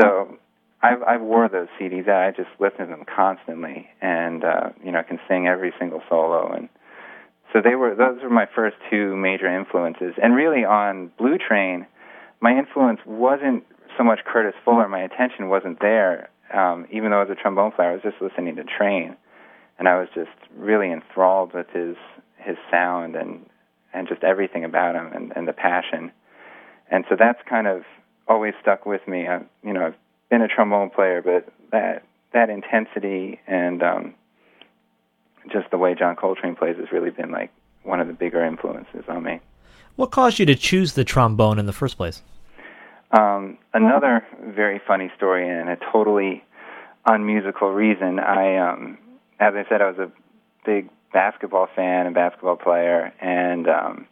So. 0.00 0.38
I, 0.82 0.94
I 0.94 1.16
wore 1.18 1.48
those 1.48 1.68
CDs 1.78 2.08
out. 2.08 2.22
I 2.22 2.30
just 2.30 2.48
listened 2.58 2.88
to 2.88 2.96
them 2.96 3.04
constantly, 3.04 3.88
and 4.00 4.44
uh, 4.44 4.70
you 4.82 4.92
know, 4.92 4.98
I 4.98 5.02
can 5.02 5.18
sing 5.28 5.46
every 5.46 5.72
single 5.78 6.02
solo, 6.08 6.50
and 6.52 6.68
so 7.52 7.60
they 7.62 7.74
were 7.74 7.94
those 7.94 8.22
were 8.22 8.30
my 8.30 8.46
first 8.54 8.76
two 8.90 9.16
major 9.16 9.46
influences. 9.46 10.14
And 10.22 10.34
really 10.34 10.64
on 10.64 11.12
Blue 11.18 11.36
Train, 11.36 11.86
my 12.40 12.56
influence 12.56 13.00
wasn't 13.04 13.64
so 13.98 14.04
much 14.04 14.20
Curtis 14.24 14.54
Fuller. 14.64 14.88
My 14.88 15.02
attention 15.02 15.48
wasn't 15.48 15.80
there. 15.80 16.30
Um, 16.52 16.86
even 16.90 17.10
though 17.10 17.22
as 17.22 17.30
a 17.30 17.34
trombone 17.34 17.72
player, 17.72 17.90
I 17.90 17.92
was 17.92 18.02
just 18.02 18.20
listening 18.20 18.56
to 18.56 18.64
Train, 18.64 19.16
and 19.78 19.86
I 19.86 19.98
was 19.98 20.08
just 20.14 20.30
really 20.56 20.90
enthralled 20.90 21.52
with 21.52 21.66
his 21.72 21.96
his 22.38 22.56
sound 22.70 23.16
and 23.16 23.44
and 23.92 24.08
just 24.08 24.24
everything 24.24 24.64
about 24.64 24.94
him 24.94 25.12
and, 25.12 25.32
and 25.36 25.46
the 25.46 25.52
passion. 25.52 26.12
And 26.90 27.04
so 27.08 27.16
that's 27.18 27.38
kind 27.48 27.66
of 27.66 27.82
always 28.28 28.54
stuck 28.62 28.86
with 28.86 29.06
me. 29.06 29.26
I, 29.26 29.40
you 29.64 29.72
know, 29.72 29.86
I've 29.86 29.96
been 30.30 30.42
a 30.42 30.48
trombone 30.48 30.90
player, 30.90 31.20
but 31.22 31.52
that 31.72 32.04
that 32.32 32.48
intensity 32.48 33.40
and 33.46 33.82
um, 33.82 34.14
just 35.52 35.70
the 35.70 35.78
way 35.78 35.94
John 35.94 36.16
Coltrane 36.16 36.54
plays 36.54 36.76
has 36.76 36.92
really 36.92 37.10
been 37.10 37.30
like 37.30 37.50
one 37.82 38.00
of 38.00 38.06
the 38.06 38.12
bigger 38.12 38.44
influences 38.44 39.04
on 39.08 39.22
me. 39.22 39.40
What 39.96 40.10
caused 40.10 40.38
you 40.38 40.46
to 40.46 40.54
choose 40.54 40.94
the 40.94 41.04
trombone 41.04 41.58
in 41.58 41.66
the 41.66 41.72
first 41.72 41.96
place? 41.96 42.22
Um, 43.10 43.58
another 43.74 44.24
very 44.40 44.80
funny 44.86 45.10
story 45.16 45.48
and 45.48 45.68
a 45.68 45.76
totally 45.92 46.44
unmusical 47.04 47.70
reason. 47.70 48.20
I, 48.20 48.56
um, 48.58 48.98
as 49.40 49.54
I 49.54 49.64
said, 49.68 49.82
I 49.82 49.90
was 49.90 49.98
a 49.98 50.12
big 50.64 50.88
basketball 51.12 51.66
fan 51.74 52.06
and 52.06 52.14
basketball 52.14 52.56
player, 52.56 53.12
and 53.20 53.68
um, 53.68 54.06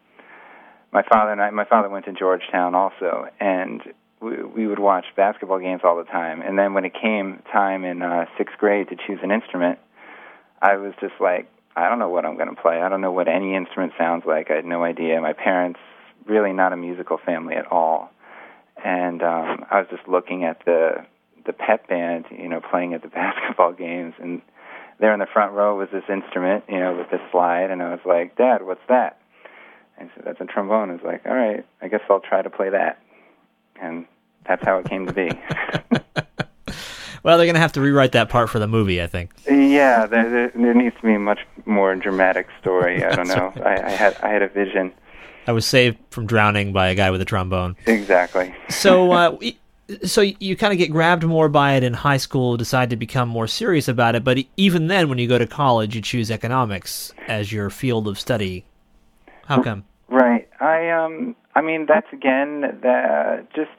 my 0.92 1.02
father 1.08 1.30
and 1.30 1.40
I. 1.40 1.50
My 1.50 1.64
father 1.64 1.88
went 1.88 2.06
to 2.06 2.12
Georgetown 2.12 2.74
also, 2.74 3.28
and 3.38 3.82
we, 4.20 4.66
would 4.66 4.78
watch 4.78 5.06
basketball 5.16 5.58
games 5.58 5.82
all 5.84 5.96
the 5.96 6.04
time. 6.04 6.42
And 6.42 6.58
then 6.58 6.74
when 6.74 6.84
it 6.84 6.92
came 6.94 7.42
time 7.52 7.84
in 7.84 8.02
uh, 8.02 8.26
sixth 8.36 8.58
grade 8.58 8.88
to 8.88 8.96
choose 8.96 9.20
an 9.22 9.30
instrument, 9.30 9.78
I 10.60 10.76
was 10.76 10.92
just 11.00 11.14
like, 11.20 11.48
I 11.76 11.88
don't 11.88 12.00
know 12.00 12.08
what 12.08 12.24
I'm 12.24 12.36
going 12.36 12.54
to 12.54 12.60
play. 12.60 12.80
I 12.80 12.88
don't 12.88 13.00
know 13.00 13.12
what 13.12 13.28
any 13.28 13.54
instrument 13.54 13.92
sounds 13.96 14.24
like. 14.26 14.50
I 14.50 14.54
had 14.56 14.64
no 14.64 14.82
idea. 14.82 15.20
My 15.20 15.32
parents 15.32 15.78
really 16.26 16.52
not 16.52 16.72
a 16.72 16.76
musical 16.76 17.18
family 17.24 17.54
at 17.54 17.70
all, 17.70 18.10
and 18.84 19.22
um, 19.22 19.64
I 19.70 19.78
was 19.78 19.86
just 19.90 20.08
looking 20.08 20.44
at 20.44 20.64
the 20.64 21.06
the 21.46 21.52
pep 21.52 21.88
band, 21.88 22.26
you 22.30 22.48
know, 22.48 22.60
playing 22.60 22.94
at 22.94 23.02
the 23.02 23.08
basketball 23.22 23.72
games, 23.72 24.14
and 24.20 24.42
there 24.98 25.12
in 25.12 25.20
the 25.20 25.26
front 25.32 25.52
row 25.52 25.78
was 25.78 25.88
this 25.92 26.02
instrument, 26.08 26.64
you 26.68 26.80
know, 26.80 26.96
with 26.96 27.10
this 27.10 27.20
slide, 27.30 27.70
and 27.70 27.80
I 27.80 27.90
was 27.90 28.00
like, 28.04 28.36
Dad, 28.36 28.66
what's 28.66 28.80
that? 28.88 29.20
And 29.96 30.08
he 30.08 30.14
said, 30.16 30.24
That's 30.26 30.40
a 30.40 30.52
trombone. 30.52 30.90
I 30.90 30.94
was 30.94 31.02
like, 31.04 31.22
All 31.26 31.34
right, 31.34 31.64
I 31.80 31.88
guess 31.88 32.00
I'll 32.10 32.20
try 32.20 32.42
to 32.42 32.50
play 32.50 32.70
that, 32.70 32.98
that's 34.48 34.64
how 34.64 34.78
it 34.78 34.88
came 34.88 35.06
to 35.06 35.12
be. 35.12 35.30
Well, 37.22 37.36
they're 37.36 37.46
going 37.46 37.54
to 37.54 37.60
have 37.60 37.72
to 37.72 37.80
rewrite 37.80 38.12
that 38.12 38.28
part 38.28 38.48
for 38.48 38.58
the 38.58 38.66
movie, 38.66 39.02
I 39.02 39.06
think. 39.06 39.32
Yeah, 39.46 40.06
there, 40.06 40.30
there, 40.30 40.52
there 40.54 40.74
needs 40.74 40.96
to 40.96 41.02
be 41.02 41.14
a 41.14 41.18
much 41.18 41.40
more 41.66 41.94
dramatic 41.96 42.46
story. 42.60 43.04
I 43.04 43.14
don't 43.14 43.28
know. 43.28 43.52
I, 43.64 43.82
I 43.82 43.90
had 43.90 44.16
I 44.22 44.28
had 44.30 44.42
a 44.42 44.48
vision. 44.48 44.92
I 45.46 45.52
was 45.52 45.66
saved 45.66 45.98
from 46.10 46.26
drowning 46.26 46.72
by 46.72 46.88
a 46.88 46.94
guy 46.94 47.10
with 47.10 47.20
a 47.20 47.24
trombone. 47.24 47.76
Exactly. 47.86 48.54
So, 48.68 49.12
uh, 49.12 49.36
so 50.04 50.20
you 50.20 50.56
kind 50.56 50.72
of 50.72 50.78
get 50.78 50.90
grabbed 50.90 51.24
more 51.24 51.48
by 51.48 51.74
it 51.74 51.82
in 51.82 51.94
high 51.94 52.18
school, 52.18 52.56
decide 52.56 52.90
to 52.90 52.96
become 52.96 53.28
more 53.28 53.46
serious 53.46 53.88
about 53.88 54.14
it. 54.14 54.24
But 54.24 54.38
even 54.56 54.86
then, 54.86 55.08
when 55.08 55.18
you 55.18 55.26
go 55.26 55.38
to 55.38 55.46
college, 55.46 55.94
you 55.94 56.02
choose 56.02 56.30
economics 56.30 57.12
as 57.26 57.52
your 57.52 57.70
field 57.70 58.06
of 58.08 58.18
study. 58.18 58.64
How 59.46 59.62
come? 59.62 59.84
Right. 60.08 60.48
I 60.60 60.90
um. 60.90 61.34
I 61.54 61.62
mean, 61.62 61.86
that's 61.86 62.10
again 62.12 62.60
that 62.82 63.48
just. 63.54 63.70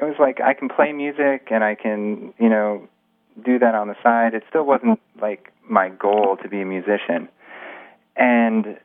It 0.00 0.04
was 0.04 0.16
like 0.18 0.40
I 0.40 0.54
can 0.54 0.68
play 0.68 0.92
music 0.92 1.48
and 1.50 1.62
I 1.62 1.74
can 1.74 2.34
you 2.38 2.48
know 2.48 2.88
do 3.44 3.58
that 3.58 3.74
on 3.74 3.88
the 3.88 3.96
side. 4.02 4.34
It 4.34 4.42
still 4.48 4.64
wasn't 4.64 5.00
like 5.20 5.52
my 5.68 5.88
goal 5.88 6.36
to 6.42 6.48
be 6.48 6.60
a 6.60 6.66
musician, 6.66 7.28
and 8.16 8.78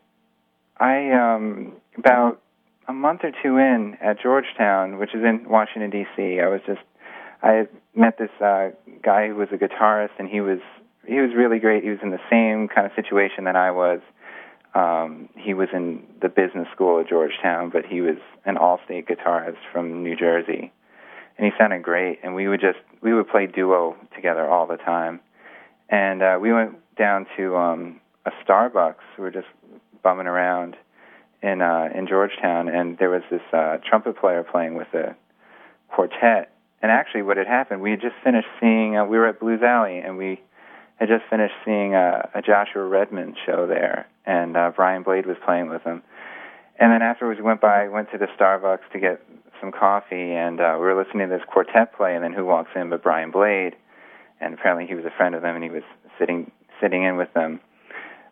I 0.78 1.12
um 1.12 1.74
about 1.98 2.42
a 2.88 2.94
month 2.94 3.22
or 3.24 3.32
two 3.44 3.58
in 3.58 3.98
at 4.02 4.22
Georgetown, 4.22 4.98
which 4.98 5.14
is 5.14 5.24
in 5.24 5.50
Washington 5.50 5.90
D.C. 5.90 6.40
I 6.40 6.48
was 6.48 6.62
just 6.66 6.82
I 7.42 7.68
met 7.96 8.18
this 8.18 8.30
uh, 8.42 8.70
guy 9.04 9.28
who 9.28 9.36
was 9.36 9.50
a 9.52 9.58
guitarist, 9.58 10.12
and 10.20 10.30
he 10.30 10.42
was 10.42 10.60
he 11.06 11.20
was 11.20 11.32
really 11.36 11.60
great. 11.60 11.84
He 11.84 11.90
was 11.90 12.00
in 12.02 12.12
the 12.12 12.20
same 12.30 12.68
kind 12.68 12.86
of 12.86 12.94
situation 12.96 13.46
that 13.46 13.56
I 13.56 13.72
was. 13.72 14.02
Um, 14.76 15.30
he 15.36 15.54
was 15.54 15.70
in 15.74 16.04
the 16.22 16.30
business 16.30 16.68
school 16.74 17.00
at 17.00 17.08
Georgetown, 17.08 17.70
but 17.70 17.86
he 17.86 18.02
was 18.02 18.18
an 18.46 18.58
all-state 18.58 19.08
guitarist 19.08 19.58
from 19.72 20.04
New 20.04 20.16
Jersey, 20.16 20.72
and 21.38 21.46
he 21.46 21.51
sounded 21.58 21.84
great. 21.84 22.20
And 22.24 22.36
we 22.36 22.48
would 22.48 22.62
just 22.62 22.79
we 23.01 23.13
would 23.13 23.27
play 23.27 23.48
duo 23.48 23.96
together 24.15 24.50
all 24.50 24.67
the 24.67 24.77
time. 24.77 25.20
And 25.89 26.22
uh, 26.22 26.38
we 26.41 26.51
went 26.51 26.75
down 26.98 27.27
to 27.38 27.56
um, 27.56 28.01
a 28.25 28.32
Starbucks. 28.44 28.96
We 29.17 29.24
were 29.24 29.32
just 29.32 29.48
bumming 30.03 30.27
around 30.27 30.75
in 31.41 31.62
uh, 31.62 31.89
in 31.94 32.08
Georgetown, 32.08 32.67
and 32.67 32.98
there 32.98 33.10
was 33.10 33.24
this 33.29 33.41
uh, 33.53 33.77
trumpet 33.88 34.17
player 34.17 34.44
playing 34.44 34.75
with 34.75 34.94
a 34.94 35.15
quartet. 35.89 36.51
And 36.82 36.91
actually, 36.91 37.24
what 37.24 37.38
had 37.38 37.48
happened, 37.48 37.82
we 37.82 37.91
had 37.91 38.01
just 38.01 38.15
finished 38.24 38.48
seeing. 38.60 38.98
Uh, 38.98 39.06
we 39.06 39.17
were 39.17 39.27
at 39.27 39.39
Blues 39.39 39.62
Alley, 39.63 40.00
and 40.00 40.17
we 40.17 40.41
had 40.98 41.10
just 41.10 41.24
finished 41.29 41.53
seeing 41.63 41.96
a, 41.96 42.29
a 42.34 42.41
Joshua 42.41 42.84
Redman 42.84 43.36
show 43.46 43.67
there, 43.67 44.08
and 44.25 44.58
uh, 44.58 44.72
Brian 44.75 45.03
Blade 45.03 45.25
was 45.25 45.38
playing 45.46 45.70
with 45.70 45.84
him. 45.84 46.01
And 46.79 46.91
then 46.91 47.01
afterwards, 47.01 47.39
we 47.39 47.46
went 47.46 47.62
by, 47.62 47.88
went 47.88 48.12
to 48.12 48.17
the 48.17 48.27
Starbucks 48.39 48.91
to 48.94 49.00
get 49.00 49.22
some 49.60 49.72
coffee, 49.72 50.34
and 50.34 50.60
uh, 50.60 50.76
we 50.80 50.86
were 50.86 50.96
listening 50.96 51.30
to 51.30 51.36
this 51.36 51.46
quartet 51.48 51.96
play. 51.96 52.16
And 52.16 52.24
then 52.24 52.34
who 52.34 52.46
walks 52.46 52.72
in 52.76 52.90
but 52.90 53.04
Brian 53.04 53.32
Blade? 53.32 53.76
And 54.40 54.54
apparently, 54.54 54.86
he 54.88 54.94
was 54.94 55.06
a 55.06 55.16
friend 55.18 55.36
of 55.36 55.42
them, 55.42 55.56
and 55.56 55.64
he 55.64 55.70
was 55.70 55.84
sitting 56.20 56.52
sitting 56.82 57.04
in 57.04 57.18
with 57.18 57.34
them. 57.34 57.60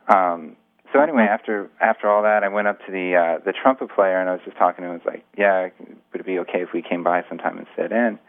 Um, 0.08 0.55
so 0.94 1.01
anyway, 1.01 1.27
after 1.29 1.70
after 1.82 2.10
all 2.10 2.24
that, 2.24 2.44
I 2.44 2.48
went 2.48 2.67
up 2.67 2.79
to 2.86 2.91
the 2.91 3.15
uh, 3.15 3.44
the 3.44 3.51
trumpet 3.51 3.89
player, 3.94 4.20
and 4.20 4.29
I 4.29 4.34
was 4.34 4.41
just 4.46 4.58
talking 4.58 4.84
to 4.84 4.89
him. 4.89 4.91
I 4.91 4.96
was 4.96 5.05
like, 5.05 5.25
"Yeah, 5.38 5.70
would 6.12 6.22
it 6.22 6.25
be 6.25 6.39
okay 6.39 6.62
if 6.62 6.70
we 6.74 6.82
came 6.82 7.03
by 7.03 7.24
sometime 7.27 7.58
and 7.58 7.67
sit 7.75 7.91
in?" 7.91 8.20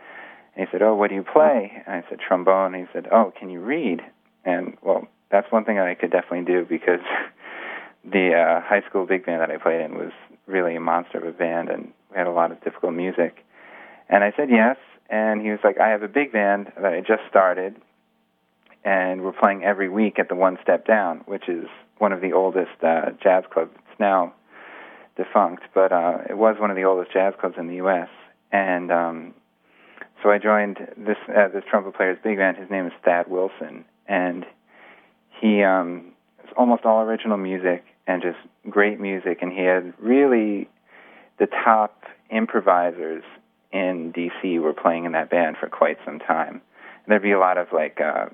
And 0.56 0.56
he 0.56 0.64
said, 0.72 0.82
"Oh, 0.82 0.94
what 0.94 1.10
do 1.10 1.14
you 1.14 1.22
play?" 1.22 1.82
And 1.86 1.94
I 1.94 2.08
said, 2.08 2.18
"Trombone." 2.18 2.74
And 2.74 2.86
he 2.86 2.92
said, 2.92 3.08
"Oh, 3.12 3.32
can 3.38 3.50
you 3.50 3.60
read?" 3.60 4.00
And 4.44 4.76
well, 4.82 5.06
that's 5.30 5.50
one 5.52 5.64
thing 5.64 5.76
that 5.76 5.86
I 5.86 5.94
could 5.94 6.10
definitely 6.10 6.44
do 6.44 6.64
because 6.64 7.00
the 8.04 8.34
uh, 8.34 8.60
high 8.62 8.82
school 8.88 9.06
big 9.06 9.26
band 9.26 9.42
that 9.42 9.50
I 9.50 9.58
played 9.58 9.80
in 9.80 9.94
was 9.94 10.12
really 10.46 10.76
a 10.76 10.80
monster 10.80 11.18
of 11.18 11.24
a 11.26 11.32
band, 11.32 11.68
and 11.68 11.92
we 12.10 12.16
had 12.16 12.26
a 12.26 12.32
lot 12.32 12.52
of 12.52 12.62
difficult 12.62 12.94
music. 12.94 13.44
And 14.08 14.22
I 14.22 14.32
said 14.36 14.48
yes, 14.50 14.76
and 15.10 15.42
he 15.42 15.50
was 15.50 15.60
like, 15.64 15.78
"I 15.78 15.88
have 15.90 16.02
a 16.02 16.08
big 16.08 16.32
band 16.32 16.72
that 16.76 16.92
I 16.92 17.00
just 17.00 17.22
started, 17.28 17.76
and 18.84 19.22
we're 19.22 19.32
playing 19.32 19.64
every 19.64 19.88
week 19.88 20.18
at 20.18 20.28
the 20.28 20.36
One 20.36 20.58
Step 20.62 20.86
Down, 20.86 21.18
which 21.26 21.48
is 21.48 21.66
one 21.98 22.12
of 22.12 22.20
the 22.20 22.32
oldest 22.32 22.82
uh, 22.82 23.10
jazz 23.22 23.44
clubs. 23.50 23.72
It's 23.74 24.00
now 24.00 24.32
defunct, 25.16 25.64
but 25.74 25.92
uh, 25.92 26.18
it 26.28 26.36
was 26.36 26.56
one 26.58 26.70
of 26.70 26.76
the 26.76 26.84
oldest 26.84 27.12
jazz 27.12 27.34
clubs 27.40 27.56
in 27.58 27.66
the 27.66 27.76
U.S. 27.76 28.08
And 28.52 28.92
um, 28.92 29.34
so 30.22 30.30
I 30.30 30.38
joined 30.38 30.78
this 30.96 31.16
uh, 31.28 31.48
this 31.48 31.64
trumpet 31.68 31.94
player's 31.94 32.18
big 32.22 32.38
band. 32.38 32.56
His 32.56 32.70
name 32.70 32.86
is 32.86 32.92
Thad 33.04 33.28
Wilson, 33.28 33.84
and 34.06 34.46
he 35.40 35.62
um 35.62 36.12
it's 36.42 36.52
almost 36.56 36.84
all 36.84 37.00
original 37.02 37.36
music 37.36 37.84
and 38.06 38.22
just 38.22 38.38
great 38.68 39.00
music 39.00 39.38
and 39.42 39.52
he 39.52 39.60
had 39.60 39.92
really 39.98 40.68
the 41.38 41.46
top 41.46 42.04
improvisers 42.30 43.24
in 43.72 44.12
DC 44.12 44.60
were 44.60 44.72
playing 44.72 45.04
in 45.04 45.12
that 45.12 45.30
band 45.30 45.56
for 45.58 45.68
quite 45.68 45.98
some 46.04 46.18
time. 46.18 46.54
And 46.54 47.08
there'd 47.08 47.22
be 47.22 47.32
a 47.32 47.38
lot 47.38 47.58
of 47.58 47.68
like 47.72 48.00
uh 48.00 48.26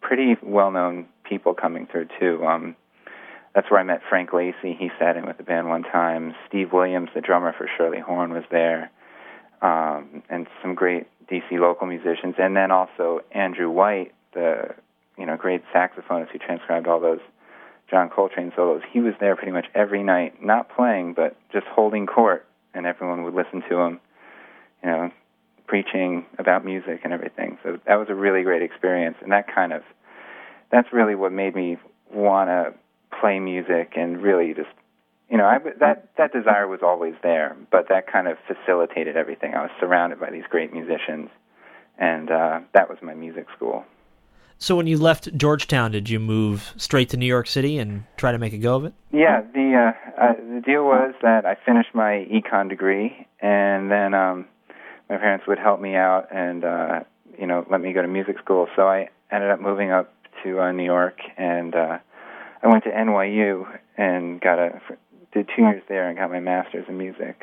pretty 0.00 0.36
well 0.42 0.70
known 0.70 1.06
people 1.24 1.54
coming 1.54 1.86
through 1.86 2.08
too. 2.18 2.44
Um 2.44 2.76
that's 3.54 3.70
where 3.70 3.80
I 3.80 3.82
met 3.82 4.00
Frank 4.08 4.32
Lacy. 4.32 4.74
He 4.78 4.90
sat 4.98 5.16
in 5.16 5.26
with 5.26 5.36
the 5.36 5.42
band 5.42 5.68
one 5.68 5.82
time. 5.82 6.34
Steve 6.48 6.72
Williams, 6.72 7.10
the 7.14 7.20
drummer 7.20 7.54
for 7.56 7.68
Shirley 7.76 8.00
Horn, 8.00 8.32
was 8.32 8.44
there. 8.50 8.90
Um, 9.60 10.22
and 10.30 10.46
some 10.62 10.74
great 10.74 11.06
DC 11.28 11.52
local 11.52 11.86
musicians, 11.86 12.34
and 12.38 12.56
then 12.56 12.70
also 12.70 13.20
Andrew 13.30 13.70
White, 13.70 14.12
the 14.34 14.74
you 15.16 15.26
know 15.26 15.36
great 15.36 15.62
saxophonist 15.74 16.30
who 16.30 16.38
transcribed 16.38 16.88
all 16.88 16.98
those 16.98 17.20
John 17.92 18.08
Coltrane 18.08 18.52
solos. 18.56 18.80
He 18.90 19.00
was 19.00 19.12
there 19.20 19.36
pretty 19.36 19.52
much 19.52 19.66
every 19.74 20.02
night, 20.02 20.42
not 20.42 20.74
playing 20.74 21.12
but 21.12 21.36
just 21.52 21.66
holding 21.66 22.06
court, 22.06 22.46
and 22.72 22.86
everyone 22.86 23.22
would 23.22 23.34
listen 23.34 23.62
to 23.68 23.80
him, 23.80 24.00
you 24.82 24.90
know, 24.90 25.10
preaching 25.66 26.24
about 26.38 26.64
music 26.64 27.02
and 27.04 27.12
everything. 27.12 27.58
So 27.62 27.78
that 27.86 27.96
was 27.96 28.08
a 28.08 28.14
really 28.14 28.42
great 28.44 28.62
experience, 28.62 29.16
and 29.20 29.30
that 29.30 29.54
kind 29.54 29.74
of 29.74 29.82
that's 30.70 30.88
really 30.90 31.14
what 31.14 31.32
made 31.32 31.54
me 31.54 31.76
want 32.10 32.48
to 32.48 32.72
play 33.20 33.38
music 33.38 33.92
and 33.94 34.22
really 34.22 34.54
just 34.54 34.70
you 35.30 35.38
know, 35.38 35.44
I, 35.44 35.58
that 35.80 36.08
that 36.16 36.32
desire 36.32 36.68
was 36.68 36.80
always 36.82 37.14
there, 37.22 37.56
but 37.70 37.88
that 37.88 38.10
kind 38.10 38.26
of 38.26 38.36
facilitated 38.46 39.16
everything. 39.16 39.54
I 39.54 39.62
was 39.62 39.70
surrounded 39.80 40.18
by 40.18 40.30
these 40.30 40.44
great 40.48 40.72
musicians, 40.72 41.28
and 41.98 42.30
uh, 42.30 42.60
that 42.72 42.88
was 42.88 42.98
my 43.02 43.14
music 43.14 43.46
school. 43.56 43.84
So, 44.62 44.76
when 44.76 44.86
you 44.86 44.96
left 44.96 45.36
Georgetown, 45.36 45.90
did 45.90 46.08
you 46.08 46.20
move 46.20 46.72
straight 46.76 47.08
to 47.08 47.16
New 47.16 47.26
York 47.26 47.48
City 47.48 47.78
and 47.78 48.04
try 48.16 48.30
to 48.30 48.38
make 48.38 48.52
a 48.52 48.58
go 48.58 48.76
of 48.76 48.84
it? 48.84 48.94
Yeah, 49.10 49.40
the 49.52 49.92
uh, 49.92 50.22
uh, 50.22 50.34
the 50.34 50.62
deal 50.64 50.84
was 50.84 51.14
that 51.20 51.44
I 51.44 51.56
finished 51.66 51.88
my 51.94 52.28
econ 52.30 52.68
degree, 52.68 53.26
and 53.40 53.90
then 53.90 54.14
um, 54.14 54.46
my 55.10 55.16
parents 55.16 55.48
would 55.48 55.58
help 55.58 55.80
me 55.80 55.96
out 55.96 56.28
and 56.30 56.62
uh, 56.62 57.00
you 57.36 57.48
know 57.48 57.66
let 57.72 57.80
me 57.80 57.92
go 57.92 58.02
to 58.02 58.06
music 58.06 58.36
school. 58.38 58.68
So 58.76 58.82
I 58.82 59.08
ended 59.32 59.50
up 59.50 59.60
moving 59.60 59.90
up 59.90 60.14
to 60.44 60.60
uh, 60.60 60.70
New 60.70 60.84
York, 60.84 61.18
and 61.36 61.74
uh, 61.74 61.98
I 62.62 62.68
went 62.68 62.84
to 62.84 62.90
NYU 62.90 63.66
and 63.98 64.40
got 64.40 64.60
a 64.60 64.80
did 65.32 65.50
two 65.56 65.62
years 65.62 65.82
there 65.88 66.08
and 66.08 66.16
got 66.16 66.30
my 66.30 66.38
master's 66.38 66.84
in 66.88 66.98
music. 66.98 67.42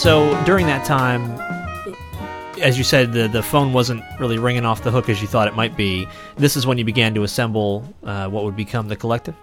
So 0.00 0.42
during 0.44 0.64
that 0.64 0.86
time, 0.86 1.22
as 2.62 2.78
you 2.78 2.84
said, 2.84 3.12
the 3.12 3.28
the 3.28 3.42
phone 3.42 3.74
wasn't 3.74 4.02
really 4.18 4.38
ringing 4.38 4.64
off 4.64 4.82
the 4.82 4.90
hook 4.90 5.10
as 5.10 5.20
you 5.20 5.28
thought 5.28 5.46
it 5.46 5.54
might 5.54 5.76
be. 5.76 6.08
This 6.36 6.56
is 6.56 6.66
when 6.66 6.78
you 6.78 6.84
began 6.84 7.12
to 7.14 7.22
assemble 7.22 7.84
uh, 8.02 8.26
what 8.28 8.44
would 8.44 8.56
become 8.56 8.88
the 8.88 8.96
collective. 8.96 9.34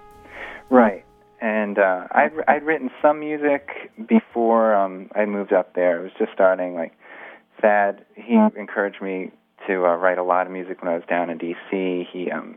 Right, 0.72 1.06
and 1.42 1.78
uh, 1.78 2.08
I'd 2.12 2.32
I'd 2.48 2.64
written 2.64 2.90
some 3.04 3.20
music 3.20 3.70
before 4.08 4.74
um, 4.74 5.12
I 5.16 5.26
moved 5.26 5.54
up 5.54 5.76
there. 5.76 6.00
It 6.00 6.04
was 6.04 6.12
just 6.18 6.32
starting. 6.34 6.74
Like 6.74 6.94
Thad, 7.62 8.04
he 8.16 8.34
encouraged 8.34 9.00
me 9.00 9.32
to 9.68 9.86
uh, 9.86 9.96
write 9.96 10.18
a 10.18 10.24
lot 10.24 10.48
of 10.48 10.52
music 10.52 10.82
when 10.82 10.92
I 10.92 10.96
was 10.96 11.04
down 11.08 11.30
in 11.30 11.38
D.C. 11.38 12.08
He 12.12 12.32
um, 12.32 12.56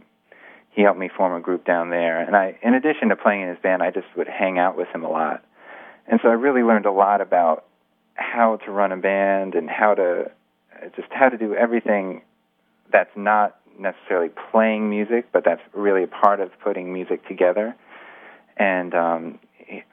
he 0.70 0.80
helped 0.80 0.98
me 0.98 1.10
form 1.14 1.34
a 1.34 1.40
group 1.40 1.66
down 1.66 1.90
there, 1.90 2.18
and 2.18 2.34
I, 2.34 2.58
in 2.62 2.72
addition 2.72 3.10
to 3.10 3.16
playing 3.16 3.42
in 3.42 3.48
his 3.50 3.58
band, 3.58 3.82
I 3.82 3.90
just 3.90 4.06
would 4.16 4.26
hang 4.26 4.58
out 4.58 4.74
with 4.78 4.88
him 4.88 5.04
a 5.04 5.10
lot, 5.10 5.44
and 6.06 6.18
so 6.22 6.30
I 6.30 6.32
really 6.32 6.62
learned 6.62 6.86
a 6.86 6.92
lot 6.92 7.20
about 7.20 7.66
how 8.20 8.56
to 8.64 8.70
run 8.70 8.92
a 8.92 8.96
band 8.96 9.54
and 9.54 9.68
how 9.68 9.94
to 9.94 10.30
just 10.96 11.08
how 11.10 11.28
to 11.28 11.36
do 11.36 11.54
everything 11.54 12.22
that's 12.92 13.10
not 13.16 13.56
necessarily 13.78 14.30
playing 14.50 14.90
music, 14.90 15.26
but 15.32 15.44
that's 15.44 15.60
really 15.72 16.04
a 16.04 16.06
part 16.06 16.40
of 16.40 16.50
putting 16.62 16.92
music 16.92 17.26
together. 17.26 17.74
And 18.56 18.94
um, 18.94 19.38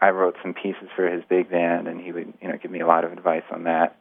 I 0.02 0.10
wrote 0.10 0.36
some 0.42 0.54
pieces 0.54 0.90
for 0.96 1.10
his 1.10 1.24
big 1.30 1.50
band, 1.50 1.88
and 1.88 2.02
he 2.02 2.12
would 2.12 2.34
you 2.42 2.48
know 2.50 2.58
give 2.62 2.72
me 2.72 2.82
a 2.82 2.88
lot 2.88 3.04
of 3.04 3.12
advice 3.12 3.44
on 3.52 3.64
that. 3.64 3.98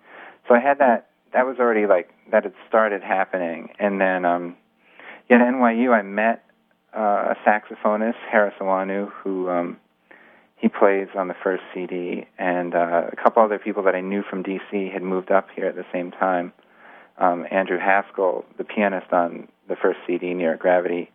So 0.49 0.55
I 0.55 0.61
had 0.61 0.79
that. 0.79 1.09
That 1.33 1.47
was 1.47 1.57
already 1.59 1.87
like 1.87 2.11
that 2.31 2.45
had 2.45 2.55
started 2.69 3.03
happening, 3.03 3.71
and 3.79 4.01
then 4.01 4.25
um, 4.25 4.57
yeah, 5.31 5.37
at 5.37 5.55
NYU 5.55 5.93
I 5.93 6.03
met 6.03 6.45
uh, 6.97 7.35
a 7.35 7.37
saxophonist, 7.47 8.17
Harris 8.31 8.55
Awanu, 8.61 9.11
who 9.23 9.49
um, 9.51 9.77
he 10.57 10.69
plays 10.69 11.09
on 11.15 11.29
the 11.29 11.37
first 11.43 11.63
CD, 11.75 12.27
and 12.39 12.75
uh, 12.75 13.09
a 13.13 13.17
couple 13.17 13.43
other 13.43 13.59
people 13.59 13.83
that 13.85 13.95
I 13.95 14.01
knew 14.01 14.23
from 14.23 14.43
DC 14.43 14.91
had 14.91 15.03
moved 15.03 15.31
up 15.31 15.49
here 15.55 15.67
at 15.67 15.77
the 15.77 15.85
same 15.93 16.11
time. 16.11 16.53
Um, 17.19 17.47
Andrew 17.51 17.79
Haskell, 17.79 18.45
the 18.57 18.65
pianist 18.65 19.13
on 19.13 19.49
the 19.69 19.77
first 19.77 19.99
CD, 20.07 20.33
Near 20.35 20.57
Gravity, 20.57 21.11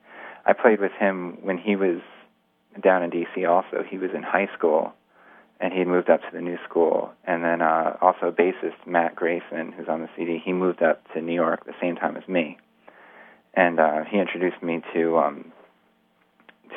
I 0.45 0.53
played 0.53 0.79
with 0.79 0.91
him 0.93 1.37
when 1.41 1.57
he 1.57 1.75
was 1.75 2.01
down 2.81 3.03
in 3.03 3.11
DC. 3.11 3.47
Also, 3.47 3.83
he 3.87 3.97
was 3.97 4.11
in 4.15 4.23
high 4.23 4.49
school, 4.57 4.93
and 5.59 5.73
he 5.73 5.79
had 5.79 5.87
moved 5.87 6.09
up 6.09 6.21
to 6.21 6.27
the 6.31 6.41
new 6.41 6.57
school. 6.67 7.11
And 7.25 7.43
then 7.43 7.61
uh, 7.61 7.97
also 8.01 8.31
bassist 8.31 8.85
Matt 8.85 9.15
Grayson, 9.15 9.71
who's 9.71 9.87
on 9.87 10.01
the 10.01 10.09
CD, 10.15 10.41
he 10.43 10.53
moved 10.53 10.81
up 10.81 11.01
to 11.13 11.21
New 11.21 11.33
York 11.33 11.65
the 11.65 11.73
same 11.81 11.95
time 11.95 12.15
as 12.15 12.27
me, 12.27 12.57
and 13.53 13.79
uh, 13.79 14.03
he 14.09 14.19
introduced 14.19 14.61
me 14.63 14.81
to 14.93 15.17
um, 15.17 15.51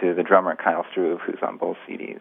to 0.00 0.14
the 0.14 0.22
drummer 0.22 0.56
Kyle 0.56 0.84
Struve, 0.90 1.20
who's 1.20 1.38
on 1.42 1.56
both 1.56 1.76
CDs. 1.88 2.20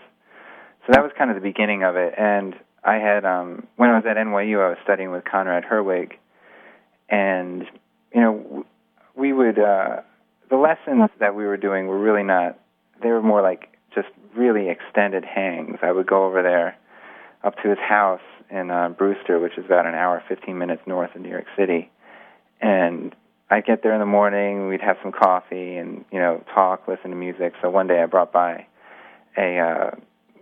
So 0.86 0.91
that 0.91 1.02
was 1.02 1.12
kind 1.17 1.30
of 1.30 1.36
the 1.36 1.41
beginning 1.41 1.84
of 1.84 1.96
it. 1.96 2.13
And 2.17 2.56
I 2.84 2.96
had, 2.96 3.24
um, 3.26 3.67
when 3.78 3.89
I 3.89 3.96
was 3.96 4.04
at 4.06 4.17
NYU, 4.17 4.63
I 4.63 4.69
was 4.69 4.78
studying 4.84 5.12
with 5.12 5.24
Conrad 5.24 5.63
Herwig, 5.63 6.13
and 7.10 7.63
you 8.13 8.22
know, 8.22 8.65
we 9.15 9.32
would 9.32 9.58
uh, 9.60 10.02
the 10.50 10.58
lessons 10.58 11.10
that 11.19 11.36
we 11.36 11.46
were 11.46 11.58
doing 11.58 11.88
were 11.88 12.00
really 12.00 12.24
not. 12.24 12.60
They 13.02 13.10
were 13.10 13.22
more 13.22 13.41
like 13.41 13.78
just 13.96 14.10
really 14.36 14.69
extended 14.69 15.24
hangs. 15.24 15.80
I 15.82 15.91
would 15.91 16.08
go 16.08 16.26
over 16.26 16.41
there 16.41 16.78
up 17.43 17.56
to 17.63 17.69
his 17.69 17.80
house 17.80 18.22
in 18.50 18.69
uh, 18.69 18.89
Brewster, 18.89 19.39
which 19.39 19.58
is 19.58 19.65
about 19.65 19.86
an 19.86 19.96
hour, 19.96 20.24
15 20.28 20.58
minutes 20.58 20.82
north 20.86 21.15
of 21.15 21.22
New 21.22 21.30
York 21.30 21.46
City, 21.58 21.89
and 22.62 23.15
I'd 23.50 23.65
get 23.65 23.84
there 23.84 23.93
in 23.93 24.00
the 24.00 24.06
morning. 24.06 24.67
We'd 24.67 24.82
have 24.82 24.98
some 25.02 25.12
coffee 25.12 25.78
and 25.78 26.04
you 26.12 26.19
know 26.19 26.43
talk, 26.54 26.88
listen 26.88 27.12
to 27.12 27.15
music. 27.15 27.54
So 27.62 27.69
one 27.69 27.88
day 27.88 28.02
I 28.02 28.08
brought 28.08 28.34
by 28.34 28.67
a 29.38 29.60
uh, 29.60 29.91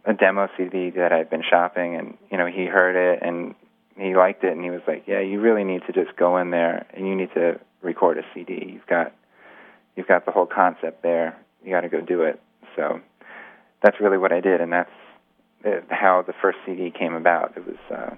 a 0.06 0.14
demo 0.14 0.50
CD 0.58 0.90
that 0.92 1.12
I'd 1.12 1.30
been 1.30 1.44
shopping, 1.48 1.96
and 1.96 2.18
you 2.32 2.38
know 2.38 2.48
he 2.48 2.66
heard 2.66 2.96
it 2.96 3.22
and 3.22 3.56
he 3.98 4.16
liked 4.16 4.44
it, 4.44 4.52
and 4.52 4.64
he 4.64 4.70
was 4.70 4.82
like, 4.88 5.04
"Yeah, 5.08 5.20
you 5.20 5.40
really 5.40 5.64
need 5.64 5.84
to 5.88 5.94
just 5.94 6.16
go 6.16 6.38
in 6.38 6.52
there 6.52 6.86
and 6.94 7.08
you 7.08 7.16
need 7.16 7.34
to 7.34 7.60
record 7.82 8.18
a 8.18 8.24
CD. 8.34 8.72
You've 8.74 8.88
got 8.88 9.14
you've 9.96 10.08
got 10.08 10.26
the 10.26 10.32
whole 10.32 10.46
concept 10.48 11.04
there. 11.04 11.38
You 11.64 11.72
got 11.72 11.82
to 11.82 11.90
go 11.90 12.02
do 12.02 12.24
it." 12.24 12.42
So 12.76 13.02
that's 13.82 14.00
really 14.00 14.18
what 14.18 14.32
I 14.32 14.40
did, 14.40 14.62
and 14.62 14.72
that's 14.72 14.90
uh, 15.66 15.82
how 15.90 16.24
the 16.26 16.34
first 16.34 16.58
CD 16.66 16.92
came 16.92 17.14
about. 17.14 17.54
It 17.56 17.66
was 17.66 17.78
uh, 17.92 18.16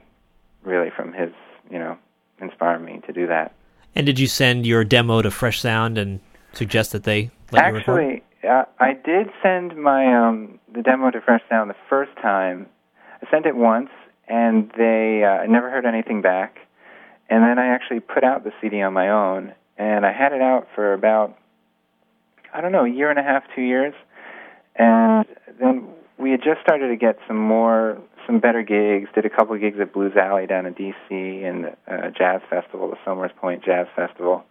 really 0.64 0.90
from 0.90 1.14
his, 1.14 1.32
you 1.70 1.80
know, 1.80 1.98
inspiring 2.40 2.86
me 2.86 3.02
to 3.06 3.14
do 3.14 3.28
that. 3.28 3.54
And 3.96 4.06
did 4.06 4.20
you 4.20 4.28
send 4.28 4.66
your 4.66 4.84
demo 4.84 5.22
to 5.22 5.32
Fresh 5.32 5.62
Sound 5.62 5.98
and 5.98 6.20
suggest 6.54 6.92
that 6.92 7.04
they 7.04 7.32
let 7.52 7.64
Actually, 7.64 8.24
uh, 8.48 8.66
I 8.80 8.94
did 8.94 9.28
send 9.42 9.76
my 9.76 10.28
um, 10.28 10.60
the 10.74 10.82
demo 10.82 11.12
to 11.12 11.22
Fresh 11.22 11.42
Sound 11.50 11.70
the 11.70 11.76
first 11.90 12.12
time. 12.22 12.68
I 13.22 13.30
sent 13.32 13.46
it 13.46 13.56
once, 13.56 13.90
and 14.28 14.72
they 14.78 15.24
uh, 15.24 15.46
never 15.48 15.70
heard 15.70 15.86
anything 15.86 16.22
back. 16.22 16.58
And 17.30 17.44
then 17.44 17.58
I 17.58 17.68
actually 17.68 18.02
put 18.02 18.24
out 18.24 18.44
the 18.44 18.52
CD 18.62 18.82
on 18.82 18.94
my 18.94 19.10
own, 19.10 19.54
and 19.78 20.06
I 20.06 20.12
had 20.12 20.34
it 20.34 20.42
out 20.42 20.68
for 20.76 20.94
about 20.94 21.38
I 22.54 22.62
don't 22.62 22.72
know 22.72 22.86
a 22.86 22.90
year 22.90 23.10
and 23.10 23.18
a 23.18 23.24
half, 23.24 23.44
two 23.56 23.62
years, 23.62 23.94
and 24.76 25.26
then 25.60 25.88
we 26.18 26.32
had 26.32 26.42
just 26.44 26.62
started 26.62 26.90
to 26.90 26.96
get 26.96 27.18
some 27.28 27.38
more, 27.38 28.00
some 28.28 28.40
better 28.40 28.62
gigs. 28.62 29.10
Did 29.16 29.26
a 29.26 29.30
couple 29.30 29.56
of 29.56 29.62
gigs 29.62 29.80
at 29.80 29.94
Blues 29.94 30.14
Alley 30.16 30.46
down 30.46 30.66
in 30.66 30.74
D.C. 30.74 31.44
and 31.44 31.76
uh, 31.88 32.10
Jazz 32.16 32.42
Festival, 32.50 32.90
the 32.90 32.98
Somers 33.04 33.32
Point 33.38 33.64
Jazz 33.64 33.88
Festival. 33.96 34.44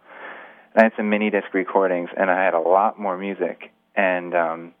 And 0.73 0.81
I 0.81 0.83
had 0.85 0.93
some 0.97 1.09
mini 1.09 1.29
disc 1.29 1.53
recordings, 1.53 2.09
and 2.17 2.29
I 2.29 2.43
had 2.43 2.53
a 2.53 2.59
lot 2.59 2.99
more 2.99 3.17
music. 3.17 3.71
And 3.95 4.33
um, 4.33 4.73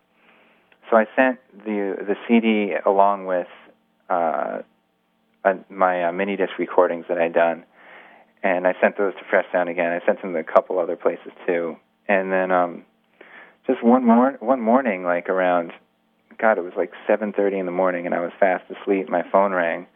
so 0.89 0.97
I 0.97 1.05
sent 1.15 1.39
the 1.65 1.95
the 1.99 2.15
CD 2.27 2.73
along 2.85 3.25
with 3.25 3.47
uh, 4.09 4.59
uh, 5.43 5.53
my 5.69 6.05
uh, 6.05 6.11
mini 6.11 6.35
disc 6.35 6.53
recordings 6.57 7.05
that 7.09 7.17
I'd 7.17 7.33
done, 7.33 7.65
and 8.41 8.67
I 8.67 8.73
sent 8.81 8.97
those 8.97 9.13
to 9.15 9.21
Fresh 9.29 9.45
Sound 9.51 9.69
again. 9.69 9.91
I 9.91 10.05
sent 10.05 10.21
them 10.21 10.33
to 10.33 10.39
a 10.39 10.43
couple 10.43 10.79
other 10.79 10.95
places 10.95 11.31
too, 11.45 11.77
and 12.07 12.31
then 12.31 12.51
um, 12.51 12.85
just 13.67 13.83
one 13.83 14.05
more 14.05 14.37
one 14.39 14.61
morning, 14.61 15.03
like 15.03 15.29
around, 15.29 15.71
God, 16.37 16.57
it 16.57 16.63
was 16.63 16.73
like 16.75 16.91
7:30 17.07 17.59
in 17.59 17.65
the 17.65 17.71
morning, 17.71 18.05
and 18.05 18.13
I 18.13 18.19
was 18.19 18.31
fast 18.39 18.65
asleep. 18.69 19.09
My 19.09 19.23
phone 19.31 19.53
rang, 19.53 19.87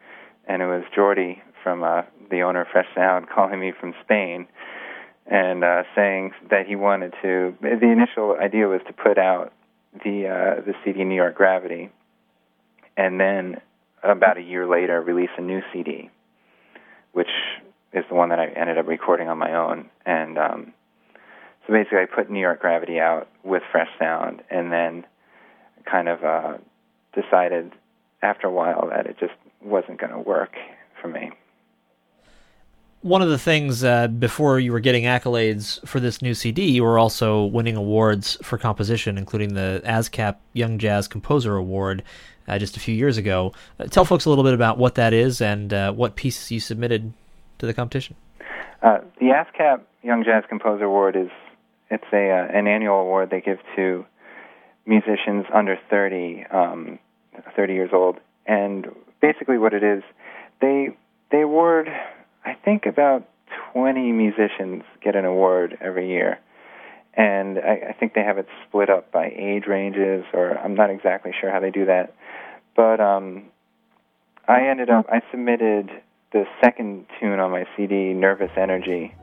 and 0.47 0.61
it 0.61 0.67
was 0.67 0.83
Jordi 0.95 1.41
from 1.63 1.83
uh, 1.83 2.03
the 2.29 2.41
owner 2.41 2.61
of 2.61 2.67
Fresh 2.71 2.87
Sound 2.95 3.27
calling 3.29 3.59
me 3.59 3.73
from 3.77 3.93
Spain, 4.03 4.47
and 5.29 5.63
uh, 5.63 5.83
saying 5.95 6.31
that 6.49 6.67
he 6.67 6.75
wanted 6.75 7.13
to. 7.21 7.55
The 7.61 7.91
initial 7.91 8.37
idea 8.39 8.67
was 8.67 8.81
to 8.87 8.93
put 8.93 9.17
out 9.17 9.53
the 10.03 10.27
uh, 10.27 10.61
the 10.61 10.73
CD 10.83 11.03
New 11.03 11.15
York 11.15 11.35
Gravity, 11.35 11.89
and 12.95 13.19
then 13.19 13.61
about 14.03 14.37
a 14.37 14.41
year 14.41 14.67
later 14.67 15.01
release 15.01 15.29
a 15.37 15.41
new 15.41 15.61
CD, 15.73 16.09
which 17.11 17.29
is 17.93 18.05
the 18.09 18.15
one 18.15 18.29
that 18.29 18.39
I 18.39 18.47
ended 18.47 18.77
up 18.77 18.87
recording 18.87 19.27
on 19.27 19.37
my 19.37 19.53
own. 19.53 19.89
And 20.05 20.37
um, 20.37 20.73
so 21.65 21.73
basically, 21.73 21.99
I 21.99 22.05
put 22.05 22.29
New 22.29 22.39
York 22.39 22.61
Gravity 22.61 22.99
out 22.99 23.27
with 23.43 23.63
Fresh 23.71 23.89
Sound, 23.99 24.41
and 24.49 24.71
then 24.71 25.05
kind 25.89 26.07
of 26.07 26.23
uh, 26.23 26.57
decided 27.13 27.73
after 28.21 28.47
a 28.47 28.51
while 28.51 28.89
that 28.89 29.05
it 29.05 29.17
just 29.19 29.33
wasn't 29.61 29.99
going 29.99 30.11
to 30.11 30.19
work 30.19 30.53
for 31.01 31.07
me. 31.07 31.31
One 33.07 33.21
of 33.21 33.29
the 33.29 33.39
things 33.39 33.85
uh, 33.85 34.09
before 34.09 34.59
you 34.59 34.73
were 34.73 34.81
getting 34.81 35.05
accolades 35.05 35.79
for 35.87 36.01
this 36.01 36.21
new 36.21 36.33
CD, 36.33 36.65
you 36.65 36.83
were 36.83 36.99
also 36.99 37.45
winning 37.45 37.77
awards 37.77 38.37
for 38.43 38.57
composition, 38.57 39.17
including 39.17 39.53
the 39.53 39.81
ASCAP 39.85 40.35
Young 40.51 40.77
Jazz 40.77 41.07
Composer 41.07 41.55
Award 41.55 42.03
uh, 42.49 42.59
just 42.59 42.75
a 42.75 42.81
few 42.81 42.93
years 42.93 43.17
ago. 43.17 43.53
Uh, 43.79 43.85
tell 43.85 44.03
folks 44.03 44.25
a 44.25 44.29
little 44.29 44.43
bit 44.43 44.53
about 44.53 44.77
what 44.77 44.95
that 44.95 45.13
is 45.13 45.39
and 45.39 45.73
uh, 45.73 45.93
what 45.93 46.17
pieces 46.17 46.51
you 46.51 46.59
submitted 46.59 47.13
to 47.59 47.65
the 47.65 47.73
competition. 47.73 48.17
Uh, 48.81 48.97
the 49.21 49.27
ASCAP 49.27 49.79
Young 50.03 50.25
Jazz 50.25 50.43
Composer 50.49 50.83
Award 50.83 51.15
is 51.15 51.29
it's 51.89 52.03
a 52.11 52.29
uh, 52.29 52.57
an 52.57 52.67
annual 52.67 52.99
award 52.99 53.29
they 53.29 53.39
give 53.39 53.59
to 53.77 54.05
musicians 54.85 55.45
under 55.53 55.79
30, 55.89 56.43
um, 56.51 56.99
30 57.55 57.73
years 57.73 57.91
old, 57.93 58.17
and 58.45 58.87
basically 59.21 59.57
what 59.57 59.73
it 59.73 59.81
is, 59.81 60.03
they 60.59 60.89
they 61.31 61.39
award, 61.39 61.87
think 62.67 62.85
about 62.85 63.25
20 63.71 64.11
musicians 64.11 64.83
get 65.01 65.15
an 65.15 65.23
award 65.23 65.77
every 65.79 66.09
year 66.09 66.37
and 67.13 67.57
I, 67.59 67.89
I 67.89 67.93
think 67.93 68.13
they 68.13 68.23
have 68.23 68.37
it 68.37 68.45
split 68.67 68.89
up 68.89 69.09
by 69.09 69.33
age 69.35 69.63
ranges, 69.67 70.25
or 70.33 70.57
I'm 70.57 70.75
not 70.75 70.89
exactly 70.91 71.31
sure 71.39 71.49
how 71.49 71.61
they 71.61 71.71
do 71.71 71.85
that. 71.85 72.13
But 72.75 72.99
um, 72.99 73.45
I 74.47 74.67
ended 74.67 74.91
up 74.91 75.07
I 75.11 75.21
submitted 75.31 75.89
the 76.31 76.43
second 76.63 77.07
tune 77.19 77.39
on 77.39 77.49
my 77.49 77.65
CD, 77.75 78.13
Nervous 78.13 78.51
Energy, 78.55 79.15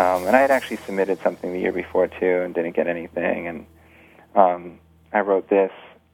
Um, 0.00 0.26
and 0.26 0.34
I 0.34 0.40
had 0.40 0.50
actually 0.50 0.78
submitted 0.78 1.18
something 1.22 1.52
the 1.52 1.60
year 1.60 1.72
before 1.72 2.08
too, 2.08 2.40
and 2.42 2.54
didn't 2.54 2.74
get 2.74 2.86
anything. 2.86 3.48
And 3.48 3.66
um, 4.34 4.78
I 5.12 5.20
wrote 5.20 5.50
this, 5.50 5.72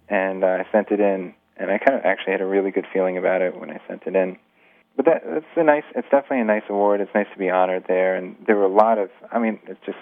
and 0.09 0.43
uh, 0.43 0.59
I 0.59 0.67
sent 0.73 0.91
it 0.91 0.99
in, 0.99 1.33
and 1.57 1.71
I 1.71 1.79
kind 1.79 1.97
of 1.97 2.05
actually 2.05 2.33
had 2.33 2.41
a 2.41 2.47
really 2.47 2.73
good 2.73 2.87
feeling 2.93 3.17
about 3.17 3.43
it 3.43 3.57
when 3.57 3.71
I 3.71 3.81
sent 3.87 4.03
it 4.07 4.17
in. 4.17 4.39
But 4.97 5.05
that, 5.05 5.23
that's 5.25 5.47
a 5.55 5.63
nice. 5.63 5.85
It's 5.95 6.09
definitely 6.11 6.41
a 6.41 6.45
nice 6.45 6.65
award. 6.69 7.01
It's 7.01 7.15
nice 7.15 7.29
to 7.33 7.39
be 7.39 7.49
honored 7.49 7.85
there, 7.87 8.17
and 8.17 8.35
there 8.45 8.57
were 8.57 8.65
a 8.65 8.75
lot 8.75 8.99
of. 8.99 9.09
I 9.31 9.39
mean, 9.39 9.61
it's 9.69 9.79
just 9.87 9.99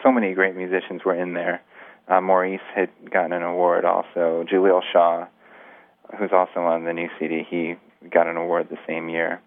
so 0.00 0.12
many 0.12 0.32
great 0.32 0.54
musicians 0.54 1.04
were 1.04 1.20
in 1.20 1.34
there. 1.34 1.60
Uh, 2.06 2.20
Maurice 2.20 2.60
had 2.72 2.88
gotten 3.10 3.32
an 3.32 3.42
award 3.42 3.84
also. 3.84 4.44
Jaleel 4.48 4.80
Shaw, 4.92 5.26
who's 6.16 6.30
also 6.32 6.60
on 6.60 6.84
the 6.84 6.92
new 6.92 7.08
CD, 7.18 7.44
he 7.50 7.74
got 8.08 8.28
an 8.28 8.36
award 8.36 8.68
the 8.70 8.78
same 8.86 9.08
year 9.08 9.40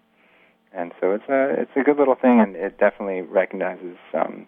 and 0.74 0.92
so 1.00 1.12
it's 1.12 1.28
a 1.28 1.60
it's 1.60 1.70
a 1.76 1.82
good 1.82 1.98
little 1.98 2.14
thing, 2.14 2.40
and 2.40 2.56
it 2.56 2.78
definitely 2.78 3.22
recognizes 3.22 3.96
um, 4.14 4.46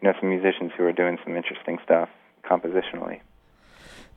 you 0.00 0.08
know 0.08 0.14
some 0.20 0.28
musicians 0.28 0.72
who 0.76 0.84
are 0.84 0.92
doing 0.92 1.18
some 1.24 1.36
interesting 1.36 1.78
stuff 1.84 2.08
compositionally. 2.44 3.20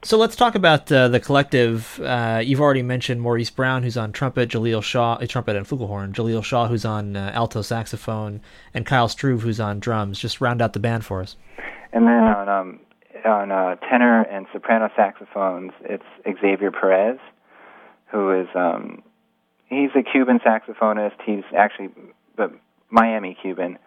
So 0.03 0.17
let's 0.17 0.35
talk 0.35 0.55
about 0.55 0.91
uh, 0.91 1.09
the 1.09 1.19
collective. 1.19 1.99
Uh, 1.99 2.41
you've 2.43 2.59
already 2.59 2.81
mentioned 2.81 3.21
Maurice 3.21 3.51
Brown, 3.51 3.83
who's 3.83 3.97
on 3.97 4.11
trumpet, 4.11 4.49
Jaleel 4.49 4.81
Shaw, 4.81 5.13
uh, 5.13 5.27
trumpet 5.27 5.55
and 5.55 5.67
flugelhorn, 5.67 6.11
Jaleel 6.13 6.43
Shaw, 6.43 6.67
who's 6.67 6.85
on 6.85 7.15
uh, 7.15 7.31
alto 7.35 7.61
saxophone, 7.61 8.41
and 8.73 8.83
Kyle 8.83 9.07
Struve, 9.07 9.43
who's 9.43 9.59
on 9.59 9.79
drums. 9.79 10.17
Just 10.17 10.41
round 10.41 10.59
out 10.59 10.73
the 10.73 10.79
band 10.79 11.05
for 11.05 11.21
us. 11.21 11.35
And 11.93 12.07
then 12.07 12.23
on 12.23 12.49
um, 12.49 12.79
on 13.25 13.51
uh, 13.51 13.75
tenor 13.89 14.23
and 14.23 14.47
soprano 14.51 14.89
saxophones, 14.95 15.71
it's 15.81 16.03
Xavier 16.41 16.71
Perez, 16.71 17.19
who 18.07 18.31
is 18.31 18.47
um, 18.55 19.03
he's 19.71 19.89
a 19.95 20.03
Cuban 20.03 20.39
saxophonist. 20.39 21.15
He's 21.25 21.43
actually 21.57 21.89
the 22.35 22.51
Miami 22.89 23.37
Cuban, 23.41 23.79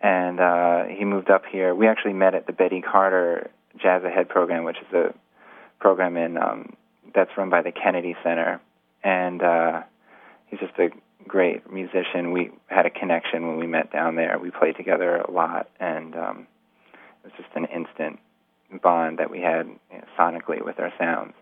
and 0.00 0.40
uh, 0.40 0.84
he 0.84 1.04
moved 1.04 1.30
up 1.30 1.44
here. 1.50 1.74
We 1.74 1.86
actually 1.86 2.14
met 2.14 2.34
at 2.34 2.46
the 2.46 2.52
Betty 2.52 2.82
Carter 2.82 3.50
Jazz 3.80 4.02
Ahead 4.04 4.28
program, 4.28 4.64
which 4.64 4.78
is 4.78 4.92
a 4.92 5.14
program 5.78 6.16
in 6.16 6.36
um, 6.36 6.74
that's 7.14 7.30
run 7.36 7.48
by 7.48 7.62
the 7.62 7.72
Kennedy 7.72 8.16
Center, 8.22 8.60
and 9.02 9.40
uh, 9.40 9.82
he's 10.48 10.60
just 10.60 10.78
a 10.78 10.90
great 11.26 11.70
musician. 11.72 12.32
We 12.32 12.50
had 12.66 12.86
a 12.86 12.90
connection 12.90 13.46
when 13.46 13.56
we 13.56 13.66
met 13.66 13.92
down 13.92 14.16
there. 14.16 14.38
We 14.38 14.50
played 14.50 14.76
together 14.76 15.16
a 15.16 15.30
lot, 15.30 15.68
and 15.78 16.14
um, 16.16 16.46
it 16.92 17.30
was 17.30 17.32
just 17.36 17.50
an 17.54 17.66
instant 17.66 18.18
bond 18.82 19.18
that 19.18 19.30
we 19.30 19.40
had 19.40 19.66
you 19.66 19.98
know, 19.98 20.04
sonically 20.18 20.64
with 20.64 20.78
our 20.80 20.92
sounds. 20.98 21.34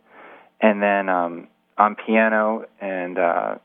And 0.61 0.83
then 0.83 1.09
um, 1.09 1.49
on 1.77 1.95
piano 1.95 2.67
and 2.81 3.19
uh, 3.19 3.59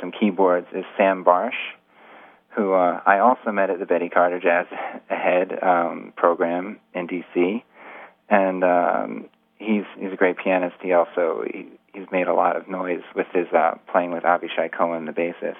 some 0.00 0.12
keyboards 0.12 0.66
is 0.72 0.84
Sam 0.96 1.24
Barsh, 1.24 1.74
who 2.50 2.72
uh, 2.72 3.00
I 3.04 3.18
also 3.18 3.52
met 3.52 3.70
at 3.70 3.78
the 3.78 3.86
Betty 3.86 4.08
Carter 4.08 4.40
Jazz 4.40 4.66
Ahead 5.10 5.62
um, 5.62 6.12
program 6.16 6.78
in 6.94 7.06
D.C. 7.06 7.64
And 8.28 8.64
um, 8.64 9.28
he's 9.58 9.84
he's 9.98 10.12
a 10.12 10.16
great 10.16 10.36
pianist. 10.38 10.76
He 10.82 10.92
also 10.92 11.44
he, 11.52 11.66
he's 11.92 12.06
made 12.10 12.26
a 12.26 12.34
lot 12.34 12.56
of 12.56 12.68
noise 12.68 13.02
with 13.14 13.26
his 13.32 13.46
uh, 13.52 13.74
playing 13.90 14.12
with 14.12 14.22
Avishai 14.22 14.70
Cohen, 14.76 15.04
the 15.04 15.12
bassist. 15.12 15.56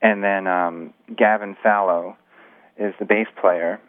And 0.00 0.22
then 0.22 0.46
um, 0.46 0.92
Gavin 1.16 1.56
Fallow 1.62 2.16
is 2.76 2.94
the 2.98 3.04
bass 3.04 3.28
player, 3.40 3.80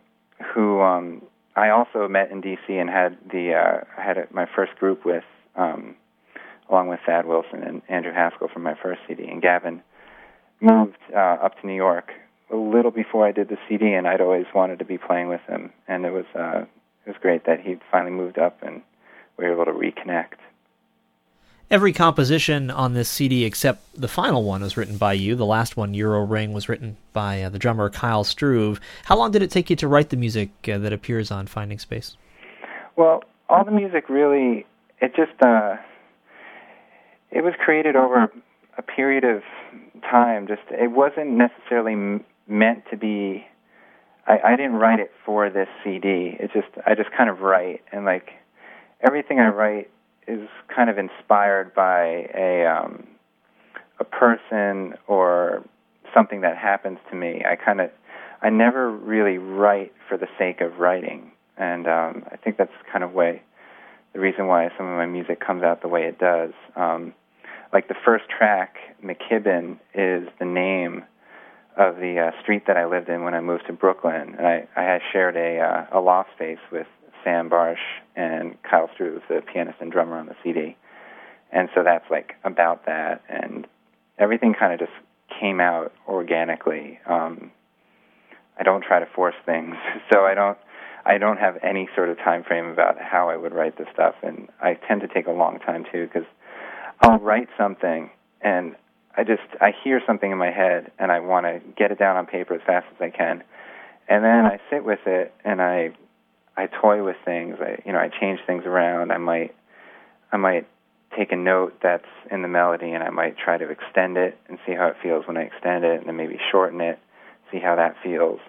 who 0.53 0.79
um, 0.81 1.23
I 1.55 1.69
also 1.69 2.07
met 2.07 2.31
in 2.31 2.41
D.C. 2.41 2.73
and 2.73 2.89
had 2.89 3.17
the 3.31 3.53
uh, 3.53 4.01
had 4.01 4.17
my 4.31 4.47
first 4.55 4.75
group 4.75 5.05
with, 5.05 5.23
um, 5.55 5.95
along 6.73 6.87
with 6.87 6.99
Thad 7.05 7.25
Wilson 7.25 7.61
and 7.63 7.81
Andrew 7.87 8.11
Haskell 8.11 8.49
from 8.51 8.63
my 8.63 8.73
first 8.81 9.01
CD. 9.07 9.27
And 9.27 9.41
Gavin 9.41 9.81
moved 10.59 10.97
uh, 11.15 11.37
up 11.43 11.59
to 11.61 11.67
New 11.67 11.75
York 11.75 12.11
a 12.51 12.55
little 12.55 12.91
before 12.91 13.27
I 13.27 13.31
did 13.31 13.49
the 13.49 13.57
CD, 13.69 13.93
and 13.93 14.07
I'd 14.07 14.21
always 14.21 14.45
wanted 14.53 14.79
to 14.79 14.85
be 14.85 14.97
playing 14.97 15.27
with 15.27 15.41
him. 15.47 15.71
And 15.87 16.03
it 16.05 16.11
was 16.11 16.25
uh, 16.35 16.65
it 17.05 17.09
was 17.09 17.17
great 17.21 17.45
that 17.45 17.59
he 17.61 17.77
finally 17.91 18.11
moved 18.11 18.39
up 18.39 18.61
and 18.63 18.81
we 19.37 19.45
were 19.45 19.53
able 19.53 19.65
to 19.65 19.71
reconnect. 19.71 20.39
Every 21.69 21.93
composition 21.93 22.69
on 22.69 22.93
this 22.93 23.09
CD 23.09 23.45
except 23.45 23.99
the 23.99 24.07
final 24.07 24.43
one 24.43 24.61
was 24.61 24.77
written 24.77 24.97
by 24.97 25.13
you. 25.13 25.35
The 25.35 25.45
last 25.45 25.75
one, 25.75 25.93
Euro 25.93 26.23
Ring, 26.23 26.53
was 26.53 26.69
written 26.69 26.97
by 27.13 27.41
uh, 27.41 27.49
the 27.49 27.57
drummer 27.57 27.89
Kyle 27.89 28.23
Struve. 28.23 28.79
How 29.05 29.17
long 29.17 29.31
did 29.31 29.41
it 29.41 29.49
take 29.49 29.69
you 29.69 29.75
to 29.77 29.87
write 29.87 30.09
the 30.09 30.17
music 30.17 30.49
uh, 30.67 30.77
that 30.79 30.93
appears 30.93 31.31
on 31.31 31.47
Finding 31.47 31.79
Space? 31.79 32.15
Well, 32.95 33.23
all 33.49 33.65
the 33.65 33.71
music 33.71 34.07
really, 34.07 34.65
it 35.01 35.15
just, 35.15 35.41
uh, 35.41 35.77
it 37.33 37.43
was 37.43 37.53
created 37.59 37.95
over 37.95 38.31
a 38.77 38.81
period 38.81 39.23
of 39.23 39.41
time. 40.09 40.47
Just, 40.47 40.61
it 40.69 40.91
wasn't 40.91 41.31
necessarily 41.31 41.93
m- 41.93 42.23
meant 42.47 42.83
to 42.91 42.97
be. 42.97 43.45
I, 44.25 44.39
I 44.53 44.55
didn't 44.55 44.75
write 44.75 44.99
it 44.99 45.11
for 45.25 45.49
this 45.49 45.67
CD. 45.83 46.37
It 46.39 46.51
just, 46.53 46.69
I 46.85 46.95
just 46.95 47.09
kind 47.11 47.29
of 47.29 47.41
write 47.41 47.81
and 47.91 48.05
like 48.05 48.29
everything 49.01 49.39
I 49.39 49.49
write 49.49 49.89
is 50.27 50.47
kind 50.73 50.89
of 50.89 50.97
inspired 50.97 51.73
by 51.73 52.29
a 52.33 52.65
um, 52.65 53.07
a 53.99 54.05
person 54.05 54.97
or 55.07 55.63
something 56.13 56.41
that 56.41 56.57
happens 56.57 56.99
to 57.09 57.15
me. 57.15 57.43
I 57.45 57.55
kind 57.55 57.81
of 57.81 57.91
I 58.41 58.49
never 58.49 58.89
really 58.89 59.37
write 59.37 59.91
for 60.07 60.17
the 60.17 60.27
sake 60.39 60.61
of 60.61 60.79
writing, 60.79 61.31
and 61.57 61.87
um, 61.87 62.23
I 62.31 62.37
think 62.37 62.57
that's 62.57 62.71
kind 62.91 63.03
of 63.03 63.11
way 63.11 63.41
the 64.13 64.19
reason 64.19 64.47
why 64.47 64.69
some 64.77 64.87
of 64.87 64.95
my 64.95 65.05
music 65.05 65.39
comes 65.39 65.63
out 65.63 65.81
the 65.81 65.87
way 65.87 66.03
it 66.03 66.19
does. 66.19 66.51
Um, 66.75 67.13
like 67.73 67.87
the 67.87 67.95
first 68.05 68.25
track, 68.29 68.75
McKibben, 69.03 69.79
is 69.95 70.29
the 70.39 70.45
name 70.45 71.03
of 71.75 71.95
the 71.95 72.31
uh, 72.31 72.41
street 72.41 72.67
that 72.67 72.77
I 72.77 72.85
lived 72.85 73.09
in 73.09 73.23
when 73.23 73.33
I 73.33 73.41
moved 73.41 73.65
to 73.65 73.73
Brooklyn, 73.73 74.35
and 74.37 74.45
I, 74.45 74.67
I 74.75 74.99
shared 75.11 75.35
a 75.35 75.59
uh, 75.59 75.97
a 75.97 75.99
loft 75.99 76.29
space 76.35 76.59
with 76.71 76.85
Sam 77.23 77.49
Barsh 77.49 77.81
and 78.15 78.61
Kyle 78.61 78.89
Struve, 78.93 79.23
the 79.27 79.41
pianist 79.41 79.79
and 79.81 79.91
drummer 79.91 80.17
on 80.17 80.27
the 80.27 80.35
CD. 80.43 80.77
And 81.51 81.69
so 81.73 81.83
that's 81.83 82.05
like 82.11 82.35
about 82.43 82.85
that, 82.85 83.23
and 83.27 83.65
everything 84.19 84.53
kind 84.53 84.73
of 84.73 84.79
just 84.79 84.91
came 85.39 85.59
out 85.59 85.91
organically. 86.07 86.99
Um, 87.07 87.51
I 88.59 88.63
don't 88.63 88.83
try 88.83 88.99
to 88.99 89.07
force 89.15 89.35
things, 89.45 89.75
so 90.13 90.21
I 90.21 90.35
don't. 90.35 90.57
I 91.05 91.17
don't 91.17 91.35
have 91.37 91.57
any 91.61 91.89
sort 91.97 92.07
of 92.07 92.17
time 92.19 92.45
frame 92.45 92.67
about 92.67 92.97
how 92.97 93.29
I 93.29 93.35
would 93.35 93.53
write 93.53 93.77
this 93.77 93.87
stuff, 93.93 94.15
and 94.23 94.47
I 94.61 94.75
tend 94.87 95.01
to 95.01 95.07
take 95.09 95.27
a 95.27 95.31
long 95.31 95.59
time 95.59 95.83
too 95.91 96.05
because 96.05 96.23
I'll 97.03 97.19
write 97.19 97.49
something 97.57 98.09
and 98.41 98.75
I 99.15 99.23
just 99.23 99.41
I 99.61 99.73
hear 99.83 100.01
something 100.07 100.31
in 100.31 100.37
my 100.37 100.51
head 100.51 100.91
and 100.97 101.11
I 101.11 101.19
want 101.19 101.45
to 101.45 101.61
get 101.77 101.91
it 101.91 101.99
down 101.99 102.17
on 102.17 102.25
paper 102.25 102.55
as 102.55 102.61
fast 102.65 102.87
as 102.95 103.01
I 103.01 103.09
can, 103.09 103.43
and 104.07 104.23
then 104.23 104.45
I 104.45 104.59
sit 104.71 104.83
with 104.83 105.05
it 105.05 105.33
and 105.45 105.61
I 105.61 105.91
I 106.57 106.67
toy 106.67 107.03
with 107.03 107.17
things. 107.23 107.57
I 107.59 107.81
you 107.85 107.91
know 107.91 107.99
I 107.99 108.09
change 108.09 108.39
things 108.47 108.63
around. 108.65 109.11
I 109.11 109.17
might 109.17 109.53
I 110.31 110.37
might 110.37 110.67
take 111.15 111.31
a 111.31 111.35
note 111.35 111.75
that's 111.83 112.07
in 112.31 112.41
the 112.41 112.47
melody 112.47 112.91
and 112.91 113.03
I 113.03 113.11
might 113.11 113.37
try 113.37 113.57
to 113.57 113.69
extend 113.69 114.17
it 114.17 114.35
and 114.49 114.57
see 114.65 114.73
how 114.73 114.87
it 114.87 114.95
feels 115.03 115.27
when 115.27 115.37
I 115.37 115.41
extend 115.41 115.83
it, 115.83 115.99
and 115.99 116.07
then 116.07 116.15
maybe 116.15 116.39
shorten 116.51 116.81
it, 116.81 116.97
see 117.51 117.59
how 117.59 117.75
that 117.75 117.95
feels, 118.01 118.39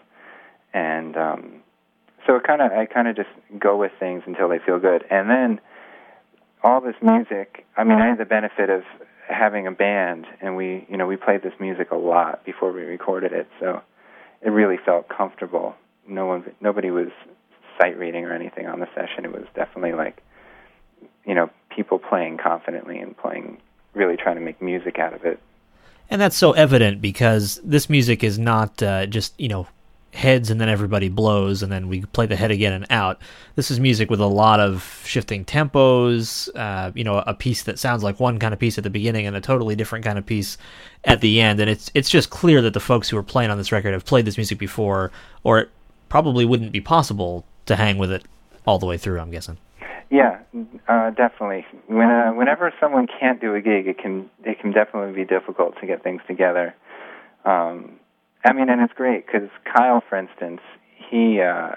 and 0.72 1.16
um, 1.16 1.62
so 2.26 2.36
it 2.36 2.44
kind 2.44 2.62
of 2.62 2.72
I 2.72 2.86
kind 2.86 3.08
of 3.08 3.16
just 3.16 3.28
go 3.58 3.76
with 3.76 3.92
things 4.00 4.22
until 4.26 4.48
they 4.48 4.60
feel 4.64 4.78
good, 4.78 5.04
and 5.10 5.28
then 5.28 5.60
all 6.64 6.80
this 6.80 6.96
music. 7.02 7.64
I 7.76 7.84
mean, 7.84 7.98
I 7.98 8.08
had 8.08 8.18
the 8.18 8.24
benefit 8.24 8.70
of 8.70 8.82
having 9.28 9.66
a 9.66 9.70
band, 9.70 10.26
and 10.40 10.56
we 10.56 10.86
you 10.88 10.96
know 10.96 11.06
we 11.06 11.16
played 11.16 11.42
this 11.42 11.52
music 11.60 11.92
a 11.92 11.96
lot 11.96 12.44
before 12.44 12.72
we 12.72 12.82
recorded 12.82 13.32
it, 13.32 13.46
so 13.60 13.82
it 14.42 14.48
really 14.48 14.78
felt 14.84 15.08
comfortable. 15.08 15.74
No 16.08 16.26
one, 16.26 16.44
nobody 16.60 16.90
was 16.90 17.08
sight 17.80 17.98
reading 17.98 18.24
or 18.24 18.32
anything 18.32 18.66
on 18.66 18.80
the 18.80 18.88
session. 18.94 19.24
It 19.24 19.32
was 19.32 19.46
definitely 19.54 19.92
like, 19.92 20.22
you 21.24 21.34
know, 21.34 21.50
people 21.74 21.98
playing 21.98 22.38
confidently 22.38 22.98
and 22.98 23.16
playing, 23.16 23.58
really 23.94 24.16
trying 24.16 24.36
to 24.36 24.42
make 24.42 24.60
music 24.60 24.98
out 24.98 25.14
of 25.14 25.24
it. 25.24 25.40
And 26.10 26.20
that's 26.20 26.36
so 26.36 26.52
evident 26.52 27.00
because 27.00 27.60
this 27.64 27.88
music 27.88 28.22
is 28.22 28.38
not 28.38 28.82
uh, 28.82 29.06
just, 29.06 29.38
you 29.40 29.48
know, 29.48 29.66
heads 30.14 30.50
and 30.50 30.60
then 30.60 30.68
everybody 30.68 31.08
blows 31.08 31.62
and 31.62 31.70
then 31.70 31.88
we 31.88 32.02
play 32.06 32.26
the 32.26 32.36
head 32.36 32.50
again 32.50 32.72
and 32.72 32.86
out. 32.90 33.20
This 33.56 33.70
is 33.70 33.80
music 33.80 34.10
with 34.10 34.20
a 34.20 34.26
lot 34.26 34.60
of 34.60 35.02
shifting 35.04 35.44
tempos, 35.44 36.48
uh, 36.54 36.92
you 36.94 37.04
know, 37.04 37.18
a 37.26 37.34
piece 37.34 37.64
that 37.64 37.78
sounds 37.78 38.02
like 38.02 38.20
one 38.20 38.38
kind 38.38 38.54
of 38.54 38.60
piece 38.60 38.78
at 38.78 38.84
the 38.84 38.90
beginning 38.90 39.26
and 39.26 39.36
a 39.36 39.40
totally 39.40 39.74
different 39.74 40.04
kind 40.04 40.18
of 40.18 40.24
piece 40.24 40.56
at 41.04 41.20
the 41.20 41.40
end. 41.40 41.60
And 41.60 41.68
it's 41.68 41.90
it's 41.94 42.08
just 42.08 42.30
clear 42.30 42.62
that 42.62 42.74
the 42.74 42.80
folks 42.80 43.08
who 43.08 43.16
are 43.16 43.22
playing 43.22 43.50
on 43.50 43.58
this 43.58 43.72
record 43.72 43.92
have 43.92 44.04
played 44.04 44.24
this 44.24 44.36
music 44.36 44.58
before, 44.58 45.10
or 45.42 45.58
it 45.58 45.70
probably 46.08 46.44
wouldn't 46.44 46.72
be 46.72 46.80
possible 46.80 47.44
to 47.66 47.76
hang 47.76 47.98
with 47.98 48.12
it 48.12 48.24
all 48.66 48.78
the 48.78 48.86
way 48.86 48.96
through. 48.96 49.20
I'm 49.20 49.30
guessing. 49.30 49.58
Yeah, 50.10 50.38
uh, 50.86 51.10
definitely. 51.10 51.66
When 51.88 52.08
uh, 52.08 52.32
whenever 52.32 52.72
someone 52.78 53.08
can't 53.08 53.40
do 53.40 53.54
a 53.54 53.60
gig, 53.60 53.88
it 53.88 53.98
can 53.98 54.30
it 54.44 54.60
can 54.60 54.72
definitely 54.72 55.12
be 55.12 55.24
difficult 55.24 55.78
to 55.80 55.86
get 55.86 56.02
things 56.02 56.22
together. 56.28 56.74
Um, 57.44 57.98
I 58.44 58.52
mean, 58.52 58.68
and 58.68 58.80
it's 58.80 58.92
great 58.92 59.26
because 59.26 59.48
Kyle, 59.64 60.02
for 60.08 60.18
instance, 60.18 60.60
he 61.10 61.40
uh, 61.40 61.72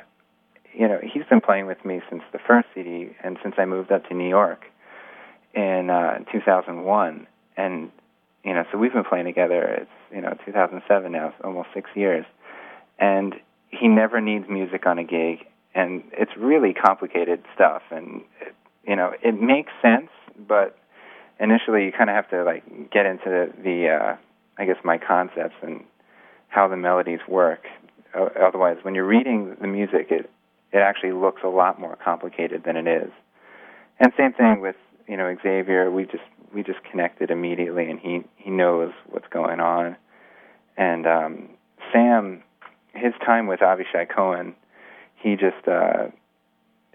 you 0.74 0.88
know 0.88 1.00
he's 1.02 1.24
been 1.30 1.42
playing 1.42 1.68
with 1.68 1.84
me 1.86 2.02
since 2.10 2.24
the 2.32 2.40
first 2.40 2.68
CD 2.76 3.16
and 3.24 3.38
since 3.44 3.56
I 3.58 3.66
moved 3.66 3.92
up 3.92 4.08
to 4.10 4.14
New 4.14 4.30
York 4.30 4.66
in 5.54 5.90
uh, 5.90 6.20
2001, 6.32 7.28
and 7.56 7.92
you 8.44 8.54
know 8.54 8.64
so 8.72 8.78
we've 8.78 8.94
been 8.94 9.04
playing 9.04 9.26
together. 9.26 9.64
It's 9.64 10.14
you 10.14 10.22
know 10.22 10.38
2007 10.46 11.12
now, 11.12 11.34
almost 11.44 11.70
six 11.74 11.90
years, 11.96 12.26
and 13.00 13.36
he 13.70 13.88
never 13.88 14.22
needs 14.22 14.46
music 14.50 14.86
on 14.86 14.98
a 14.98 15.04
gig 15.04 15.46
and 15.76 16.04
it's 16.12 16.32
really 16.38 16.74
complicated 16.74 17.44
stuff 17.54 17.84
and 17.92 18.22
it, 18.42 18.56
you 18.86 18.96
know 18.96 19.14
it 19.22 19.40
makes 19.40 19.72
sense 19.82 20.10
but 20.48 20.78
initially 21.40 21.86
you 21.86 21.92
kind 21.92 22.10
of 22.10 22.16
have 22.16 22.30
to 22.30 22.44
like 22.44 22.64
get 22.92 23.06
into 23.06 23.26
the, 23.26 23.54
the 23.64 23.88
uh 23.90 24.16
i 24.58 24.66
guess 24.66 24.78
my 24.84 24.98
concepts 24.98 25.56
and 25.62 25.84
how 26.48 26.68
the 26.68 26.78
melodies 26.78 27.20
work. 27.28 27.66
Otherwise 28.14 28.78
when 28.82 28.96
you're 28.96 29.06
reading 29.06 29.56
the 29.60 29.68
music 29.68 30.08
it 30.10 30.30
it 30.72 30.78
actually 30.78 31.14
looks 31.14 31.42
a 31.44 31.48
lot 31.48 31.80
more 31.80 31.98
complicated 32.04 32.64
than 32.66 32.76
it 32.76 32.88
is. 32.88 33.12
And 34.00 34.12
same 34.18 34.34
thing 34.34 34.62
with 34.62 34.76
you 35.08 35.18
know 35.18 35.36
xavier. 35.44 35.90
We 35.92 36.06
just 36.06 36.24
we 36.54 36.64
just 36.64 36.84
connected 36.90 37.32
immediately 37.32 37.90
and 37.90 38.00
he 38.00 38.24
he 38.38 38.50
knows 38.50 38.92
what's 39.10 39.28
going 39.30 39.60
on. 39.60 39.96
And 40.78 41.06
um 41.08 41.50
sam 41.94 42.44
his 42.94 43.14
time 43.26 43.48
with 43.48 43.60
avishai 43.60 44.10
cohen 44.10 44.56
he 45.18 45.36
just 45.36 45.68
uh, 45.68 46.08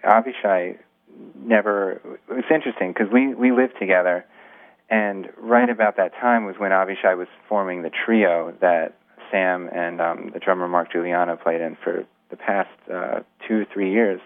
Avishai 0.04 0.78
never. 1.36 2.00
It's 2.30 2.48
interesting 2.52 2.92
because 2.92 3.12
we 3.12 3.34
we 3.34 3.52
lived 3.52 3.74
together, 3.78 4.24
and 4.88 5.28
right 5.36 5.68
about 5.68 5.96
that 5.96 6.12
time 6.14 6.44
was 6.44 6.56
when 6.58 6.70
Avishai 6.70 7.16
was 7.16 7.28
forming 7.48 7.82
the 7.82 7.90
trio 7.90 8.54
that 8.60 8.94
Sam 9.32 9.68
and 9.72 10.00
um, 10.00 10.30
the 10.32 10.38
drummer 10.38 10.68
Mark 10.68 10.92
Guiliana 10.92 11.42
played 11.42 11.60
in 11.60 11.76
for 11.82 12.04
the 12.30 12.36
past 12.36 12.70
uh, 12.92 13.20
two 13.48 13.66
three 13.72 13.90
years, 13.90 14.20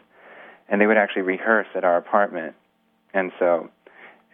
and 0.69 0.79
they 0.79 0.87
would 0.87 0.99
actually 0.99 1.23
rehearse 1.23 1.69
at 1.75 1.85
our 1.85 1.97
apartment, 1.97 2.55
and 3.14 3.33
so. 3.38 3.71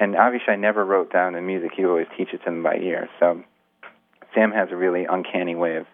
And 0.00 0.14
Avishai 0.14 0.58
never 0.58 0.84
wrote 0.84 1.12
down 1.12 1.34
the 1.34 1.40
music; 1.40 1.72
he 1.76 1.84
always 1.84 2.08
teaches 2.16 2.40
them 2.44 2.64
by 2.64 2.76
ear. 2.76 3.08
So, 3.20 3.44
Sam 4.34 4.50
has 4.50 4.70
a 4.72 4.76
really 4.76 5.04
uncanny 5.04 5.54
way 5.54 5.76
of 5.76 5.86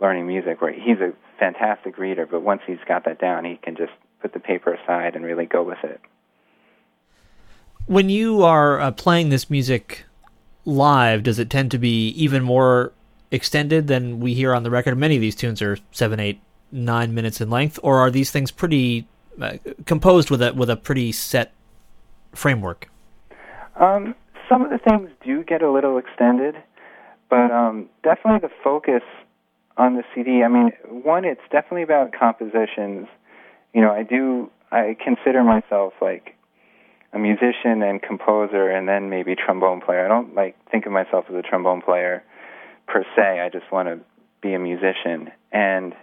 learning 0.00 0.26
music, 0.26 0.62
where 0.62 0.72
he's 0.72 0.98
a 1.00 1.12
fantastic 1.38 1.98
reader, 1.98 2.24
but 2.24 2.40
once 2.40 2.62
he's 2.66 2.78
got 2.88 3.04
that 3.04 3.20
down, 3.20 3.44
he 3.44 3.56
can 3.56 3.76
just 3.76 3.92
put 4.22 4.32
the 4.32 4.40
paper 4.40 4.72
aside 4.72 5.16
and 5.16 5.24
really 5.24 5.44
go 5.44 5.62
with 5.62 5.82
it. 5.82 6.00
When 7.86 8.08
you 8.08 8.42
are 8.42 8.80
uh, 8.80 8.92
playing 8.92 9.28
this 9.28 9.50
music 9.50 10.04
live, 10.64 11.24
does 11.24 11.38
it 11.38 11.50
tend 11.50 11.72
to 11.72 11.78
be 11.78 12.08
even 12.10 12.42
more 12.42 12.92
extended 13.32 13.88
than 13.88 14.20
we 14.20 14.34
hear 14.34 14.54
on 14.54 14.62
the 14.62 14.70
record? 14.70 14.96
Many 14.96 15.16
of 15.16 15.20
these 15.20 15.34
tunes 15.34 15.60
are 15.60 15.78
seven, 15.90 16.20
eight, 16.20 16.40
nine 16.70 17.14
minutes 17.14 17.40
in 17.40 17.50
length, 17.50 17.80
or 17.82 17.98
are 17.98 18.10
these 18.10 18.30
things 18.30 18.52
pretty 18.52 19.08
uh, 19.40 19.54
composed 19.86 20.30
with 20.30 20.40
a 20.42 20.52
with 20.52 20.70
a 20.70 20.76
pretty 20.76 21.10
set 21.10 21.52
framework? 22.34 22.88
Um, 23.80 24.14
some 24.48 24.62
of 24.62 24.70
the 24.70 24.78
things 24.78 25.10
do 25.24 25.42
get 25.42 25.62
a 25.62 25.72
little 25.72 25.98
extended, 25.98 26.54
but 27.28 27.50
um, 27.50 27.88
definitely 28.04 28.46
the 28.46 28.54
focus 28.62 29.02
on 29.76 29.96
the 29.96 30.04
CD. 30.14 30.42
I 30.42 30.48
mean, 30.48 30.72
one, 30.86 31.24
it's 31.24 31.40
definitely 31.50 31.82
about 31.82 32.12
compositions. 32.12 33.08
You 33.72 33.80
know, 33.80 33.90
I 33.90 34.02
do. 34.02 34.50
I 34.70 34.96
consider 35.02 35.42
myself 35.42 35.94
like 36.00 36.36
a 37.14 37.18
musician 37.18 37.82
and 37.82 38.00
composer, 38.00 38.70
and 38.70 38.88
then 38.88 39.10
maybe 39.10 39.34
trombone 39.34 39.80
player. 39.80 40.04
I 40.04 40.08
don't 40.08 40.34
like 40.34 40.56
think 40.70 40.86
of 40.86 40.92
myself 40.92 41.24
as 41.28 41.34
a 41.34 41.42
trombone 41.42 41.80
player 41.80 42.22
per 42.92 43.04
se. 43.16 43.40
I 43.40 43.48
just 43.48 43.70
want 43.72 43.88
to 43.88 43.98
be 44.42 44.54
a 44.54 44.58
musician, 44.58 45.30
and 45.50 45.94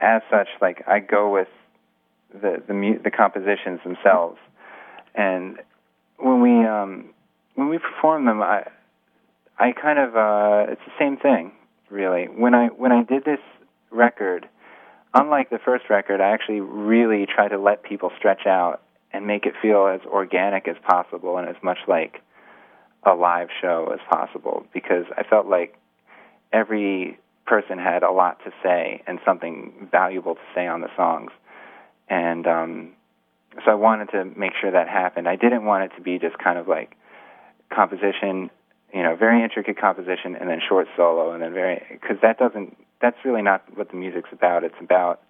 as 0.00 0.22
such, 0.30 0.48
like 0.60 0.82
I 0.88 0.98
go 0.98 1.32
with 1.32 1.48
the 2.32 2.62
the 2.66 2.74
mu- 2.74 3.00
the 3.02 3.10
compositions 3.10 3.80
themselves, 3.84 4.38
and 5.14 5.58
when 6.18 6.40
we 6.40 6.66
um, 6.66 7.10
when 7.54 7.68
we 7.68 7.78
perform 7.78 8.24
them, 8.24 8.42
I 8.42 8.64
I 9.58 9.72
kind 9.72 9.98
of 9.98 10.16
uh, 10.16 10.72
it's 10.72 10.82
the 10.84 10.92
same 10.98 11.16
thing 11.16 11.52
really. 11.90 12.24
When 12.24 12.54
I 12.54 12.68
when 12.68 12.92
I 12.92 13.04
did 13.04 13.24
this 13.24 13.40
record, 13.90 14.48
unlike 15.14 15.50
the 15.50 15.58
first 15.58 15.84
record, 15.90 16.20
I 16.20 16.30
actually 16.30 16.60
really 16.60 17.26
tried 17.26 17.48
to 17.48 17.58
let 17.58 17.82
people 17.82 18.10
stretch 18.18 18.46
out 18.46 18.82
and 19.12 19.26
make 19.26 19.44
it 19.44 19.54
feel 19.60 19.86
as 19.86 20.00
organic 20.06 20.68
as 20.68 20.76
possible 20.88 21.36
and 21.36 21.48
as 21.48 21.56
much 21.62 21.78
like 21.88 22.22
a 23.04 23.14
live 23.14 23.48
show 23.60 23.92
as 23.92 24.00
possible 24.08 24.66
because 24.72 25.04
I 25.16 25.22
felt 25.24 25.46
like 25.46 25.76
every 26.52 27.18
person 27.46 27.78
had 27.78 28.02
a 28.02 28.10
lot 28.10 28.38
to 28.44 28.52
say 28.62 29.02
and 29.06 29.18
something 29.24 29.88
valuable 29.90 30.34
to 30.34 30.40
say 30.54 30.66
on 30.66 30.80
the 30.80 30.88
songs. 30.96 31.30
And 32.08 32.46
um 32.46 32.92
so 33.64 33.72
I 33.72 33.74
wanted 33.74 34.10
to 34.10 34.24
make 34.24 34.52
sure 34.60 34.70
that 34.70 34.88
happened. 34.88 35.28
I 35.28 35.36
didn't 35.36 35.64
want 35.64 35.84
it 35.84 35.96
to 35.96 36.02
be 36.02 36.18
just 36.18 36.38
kind 36.38 36.56
of 36.56 36.68
like 36.68 36.96
composition, 37.68 38.50
you 38.94 39.02
know, 39.02 39.16
very 39.16 39.42
intricate 39.42 39.76
composition 39.78 40.36
and 40.36 40.48
then 40.48 40.60
short 40.66 40.86
solo 40.96 41.32
and 41.32 41.42
then 41.42 41.52
very 41.52 41.82
because 41.90 42.18
that 42.22 42.38
doesn't 42.38 42.76
that's 43.00 43.16
really 43.24 43.42
not 43.42 43.64
what 43.76 43.90
the 43.90 43.96
music's 43.96 44.28
about. 44.32 44.62
It's 44.62 44.74
about 44.80 45.20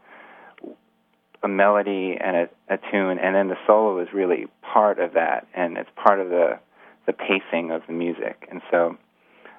a 1.43 1.49
melody 1.49 2.19
and 2.21 2.37
a, 2.37 2.49
a 2.69 2.79
tune, 2.91 3.19
and 3.19 3.35
then 3.35 3.49
the 3.49 3.57
solo 3.67 3.99
is 4.01 4.09
really 4.13 4.47
part 4.61 4.99
of 4.99 5.15
that, 5.15 5.47
and 5.55 5.79
it's 5.79 5.91
part 5.97 6.21
of 6.21 6.29
the 6.29 6.59
the 7.07 7.13
pacing 7.13 7.71
of 7.71 7.83
the 7.87 7.93
music. 7.93 8.47
And 8.51 8.61
so, 8.71 8.97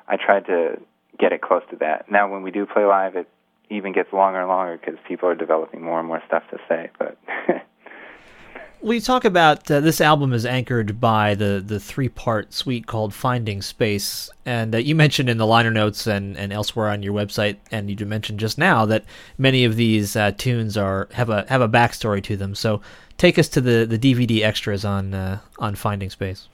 I 0.07 0.15
tried 0.15 0.45
to 0.45 0.79
get 1.21 1.31
it 1.31 1.41
close 1.41 1.63
to 1.69 1.77
that. 1.77 2.11
Now, 2.11 2.29
when 2.29 2.41
we 2.41 2.51
do 2.51 2.65
play 2.65 2.83
live, 2.83 3.15
it 3.15 3.29
even 3.69 3.93
gets 3.93 4.11
longer 4.11 4.39
and 4.39 4.49
longer 4.49 4.77
because 4.77 4.99
people 5.07 5.29
are 5.29 5.35
developing 5.35 5.81
more 5.81 5.99
and 5.99 6.07
more 6.07 6.21
stuff 6.27 6.43
to 6.49 6.57
say. 6.67 6.89
But 6.99 7.17
We 8.83 8.99
talk 8.99 9.25
about 9.25 9.69
uh, 9.69 9.79
this 9.79 10.01
album 10.01 10.33
is 10.33 10.43
anchored 10.43 10.99
by 10.99 11.35
the, 11.35 11.63
the 11.63 11.79
three 11.79 12.09
part 12.09 12.51
suite 12.51 12.87
called 12.87 13.13
Finding 13.13 13.61
Space, 13.61 14.27
and 14.43 14.73
uh, 14.73 14.79
you 14.79 14.95
mentioned 14.95 15.29
in 15.29 15.37
the 15.37 15.45
liner 15.45 15.69
notes 15.69 16.07
and, 16.07 16.35
and 16.35 16.51
elsewhere 16.51 16.89
on 16.89 17.03
your 17.03 17.13
website, 17.13 17.57
and 17.69 17.91
you 17.91 18.05
mentioned 18.07 18.39
just 18.39 18.57
now 18.57 18.87
that 18.87 19.05
many 19.37 19.65
of 19.65 19.75
these 19.75 20.15
uh, 20.15 20.31
tunes 20.31 20.77
are 20.77 21.09
have 21.13 21.29
a 21.29 21.45
have 21.47 21.61
a 21.61 21.69
backstory 21.69 22.23
to 22.23 22.35
them. 22.35 22.55
So 22.55 22.81
take 23.19 23.37
us 23.37 23.47
to 23.49 23.61
the, 23.61 23.85
the 23.85 23.99
DVD 23.99 24.41
extras 24.41 24.83
on 24.83 25.13
uh, 25.13 25.41
on 25.59 25.75
Finding 25.75 26.09
Space. 26.09 26.47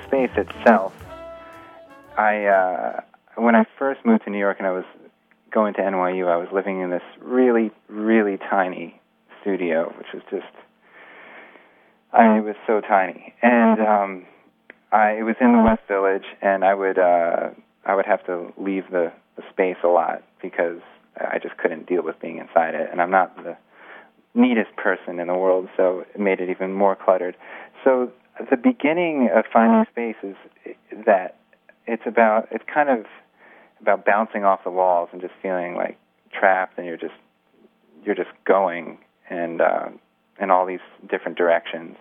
Space 0.00 0.30
itself. 0.36 0.92
I 2.16 2.44
uh, 2.46 3.00
when 3.36 3.54
I 3.54 3.64
first 3.78 4.04
moved 4.04 4.24
to 4.24 4.30
New 4.30 4.38
York 4.38 4.58
and 4.58 4.66
I 4.66 4.72
was 4.72 4.84
going 5.50 5.74
to 5.74 5.80
NYU, 5.80 6.28
I 6.28 6.36
was 6.36 6.48
living 6.52 6.80
in 6.80 6.90
this 6.90 7.02
really, 7.20 7.70
really 7.88 8.38
tiny 8.38 9.00
studio, 9.40 9.92
which 9.98 10.08
was 10.12 10.22
just. 10.30 10.52
I 12.14 12.28
mean, 12.28 12.38
it 12.38 12.44
was 12.44 12.56
so 12.66 12.82
tiny, 12.82 13.32
and 13.40 13.80
um, 13.80 14.26
I 14.92 15.12
it 15.12 15.22
was 15.22 15.36
in 15.40 15.56
the 15.56 15.62
West 15.62 15.80
Village, 15.88 16.26
and 16.42 16.62
I 16.62 16.74
would 16.74 16.98
uh, 16.98 17.50
I 17.86 17.94
would 17.94 18.04
have 18.04 18.24
to 18.26 18.52
leave 18.58 18.84
the, 18.90 19.12
the 19.36 19.42
space 19.50 19.78
a 19.82 19.88
lot 19.88 20.22
because 20.42 20.80
I 21.16 21.38
just 21.42 21.56
couldn't 21.56 21.86
deal 21.86 22.02
with 22.02 22.20
being 22.20 22.36
inside 22.36 22.74
it, 22.74 22.90
and 22.90 23.00
I'm 23.00 23.10
not 23.10 23.34
the 23.42 23.56
neatest 24.34 24.76
person 24.76 25.18
in 25.18 25.28
the 25.28 25.34
world, 25.34 25.68
so 25.76 26.04
it 26.14 26.20
made 26.20 26.40
it 26.40 26.50
even 26.50 26.72
more 26.72 26.96
cluttered. 26.96 27.36
So 27.84 28.12
the 28.50 28.56
beginning 28.56 29.30
of 29.34 29.44
finding 29.52 29.84
space 29.90 30.16
is 30.22 30.36
that 31.06 31.36
it's 31.86 32.02
about 32.06 32.48
it's 32.50 32.64
kind 32.72 32.88
of 32.88 33.06
about 33.80 34.04
bouncing 34.04 34.44
off 34.44 34.60
the 34.64 34.70
walls 34.70 35.08
and 35.12 35.20
just 35.20 35.34
feeling 35.42 35.74
like 35.74 35.98
trapped, 36.32 36.78
and 36.78 36.86
you're 36.86 36.96
just 36.96 37.14
you're 38.04 38.14
just 38.14 38.30
going 38.44 38.98
and 39.28 39.60
uh, 39.60 39.88
in 40.40 40.50
all 40.50 40.66
these 40.66 40.80
different 41.10 41.36
directions. 41.36 41.96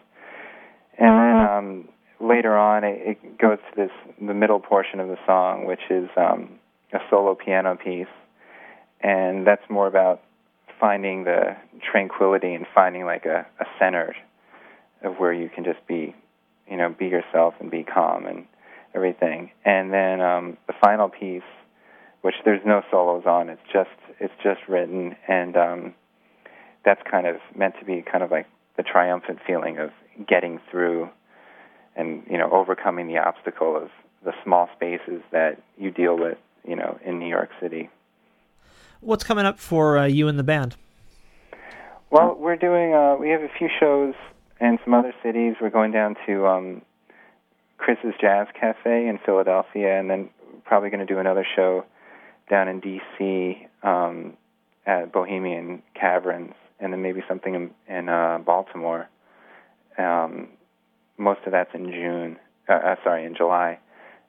And 0.98 1.10
then 1.10 1.36
um, 1.36 1.90
later 2.20 2.56
on, 2.58 2.84
it, 2.84 3.00
it 3.22 3.38
goes 3.38 3.58
to 3.70 3.76
this 3.76 3.92
the 4.20 4.34
middle 4.34 4.60
portion 4.60 5.00
of 5.00 5.08
the 5.08 5.18
song, 5.26 5.66
which 5.66 5.82
is 5.90 6.10
um, 6.18 6.60
a 6.94 7.00
solo 7.10 7.36
piano 7.36 7.76
piece, 7.76 8.08
and 9.02 9.46
that's 9.46 9.68
more 9.70 9.88
about 9.88 10.22
finding 10.80 11.24
the 11.24 11.56
tranquility 11.92 12.54
and 12.54 12.66
finding 12.74 13.06
like 13.06 13.26
a, 13.26 13.46
a 13.60 13.66
center 13.80 14.16
of 15.04 15.16
where 15.18 15.34
you 15.34 15.50
can 15.50 15.64
just 15.64 15.86
be, 15.88 16.16
you 16.72 16.78
know, 16.78 16.96
be 16.98 17.08
yourself 17.08 17.54
and 17.60 17.70
be 17.70 17.84
calm 17.84 18.26
and 18.26 18.46
everything. 18.96 19.52
And 19.66 19.92
then 19.92 20.22
um, 20.22 20.58
the 20.68 20.74
final 20.82 21.10
piece, 21.10 21.44
which 22.22 22.36
there's 22.46 22.62
no 22.66 22.82
solos 22.90 23.26
on, 23.26 23.50
it's 23.50 23.62
just 23.72 23.90
it's 24.20 24.34
just 24.42 24.62
written, 24.70 25.16
and 25.28 25.58
um, 25.58 25.94
that's 26.86 27.02
kind 27.10 27.28
of 27.28 27.36
meant 27.56 27.76
to 27.80 27.86
be 27.86 28.04
kind 28.10 28.24
of 28.24 28.32
like 28.32 28.48
the 28.78 28.84
triumphant 28.84 29.40
feeling 29.46 29.80
of 29.80 29.90
getting 30.28 30.60
through 30.70 31.10
and 31.96 32.24
you 32.30 32.38
know 32.38 32.50
overcoming 32.52 33.08
the 33.08 33.18
obstacle 33.18 33.76
of 33.76 33.90
the 34.24 34.32
small 34.44 34.70
spaces 34.76 35.22
that 35.32 35.62
you 35.78 35.92
deal 35.92 36.18
with, 36.18 36.38
you 36.66 36.76
know, 36.76 36.98
in 37.04 37.20
New 37.20 37.28
York 37.28 37.50
City. 37.60 37.90
What's 39.02 39.24
coming 39.24 39.46
up 39.46 39.60
for 39.60 39.98
uh, 39.98 40.06
you 40.06 40.28
and 40.28 40.38
the 40.38 40.44
band? 40.44 40.76
Well, 42.12 42.36
we're 42.38 42.56
doing. 42.56 42.94
Uh, 42.94 43.18
we 43.20 43.30
have 43.30 43.42
a 43.42 43.50
few 43.58 43.68
shows 43.80 44.14
in 44.62 44.78
some 44.86 44.94
other 44.94 45.14
cities. 45.24 45.56
We're 45.60 45.72
going 45.72 45.92
down 45.92 46.16
to 46.28 46.48
um, 46.48 46.82
Chris's 47.78 48.14
Jazz 48.22 48.48
Cafe 48.60 49.08
in 49.08 49.20
Philadelphia, 49.26 50.00
and 50.00 50.10
then 50.10 50.30
probably 50.64 50.90
going 50.90 51.06
to 51.06 51.12
do 51.12 51.20
another 51.20 51.46
show 51.56 51.84
down 52.50 52.68
in 52.68 52.80
D.C. 52.80 53.68
Um, 53.84 54.38
at 54.86 55.12
Bohemian 55.12 55.82
Caverns, 56.00 56.54
and 56.80 56.94
then 56.94 57.02
maybe 57.02 57.24
something 57.28 57.56
in, 57.56 57.72
in 57.94 58.10
uh, 58.10 58.40
Baltimore. 58.46 59.10
Um, 59.98 60.50
most 61.18 61.42
of 61.46 61.52
that's 61.52 61.74
in 61.74 61.92
June. 61.92 62.38
Uh, 62.70 62.74
uh, 62.74 62.96
sorry, 63.04 63.26
in 63.26 63.36
July, 63.36 63.80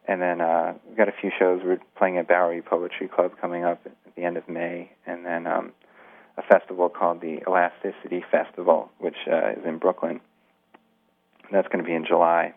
and 0.08 0.20
then 0.20 0.40
uh, 0.40 0.72
we've 0.88 0.96
got 0.96 1.08
a 1.08 1.14
few 1.20 1.30
shows. 1.38 1.60
We're 1.62 1.78
playing 1.96 2.16
at 2.16 2.26
Bowery 2.26 2.62
Poetry 2.62 3.08
Club 3.08 3.32
coming 3.40 3.64
up 3.64 3.80
at 3.84 3.92
the 4.16 4.24
end 4.24 4.36
of 4.36 4.48
May, 4.48 4.90
and 5.06 5.24
then 5.24 5.46
um, 5.46 5.72
a 6.36 6.42
festival 6.42 6.88
called 6.88 7.20
the 7.20 7.40
Elasticity 7.46 8.24
Festival, 8.30 8.90
which 8.98 9.16
uh, 9.30 9.50
is 9.52 9.64
in 9.66 9.78
Brooklyn. 9.78 10.20
That's 11.50 11.68
going 11.68 11.84
to 11.84 11.88
be 11.88 11.94
in 11.94 12.04
July. 12.06 12.54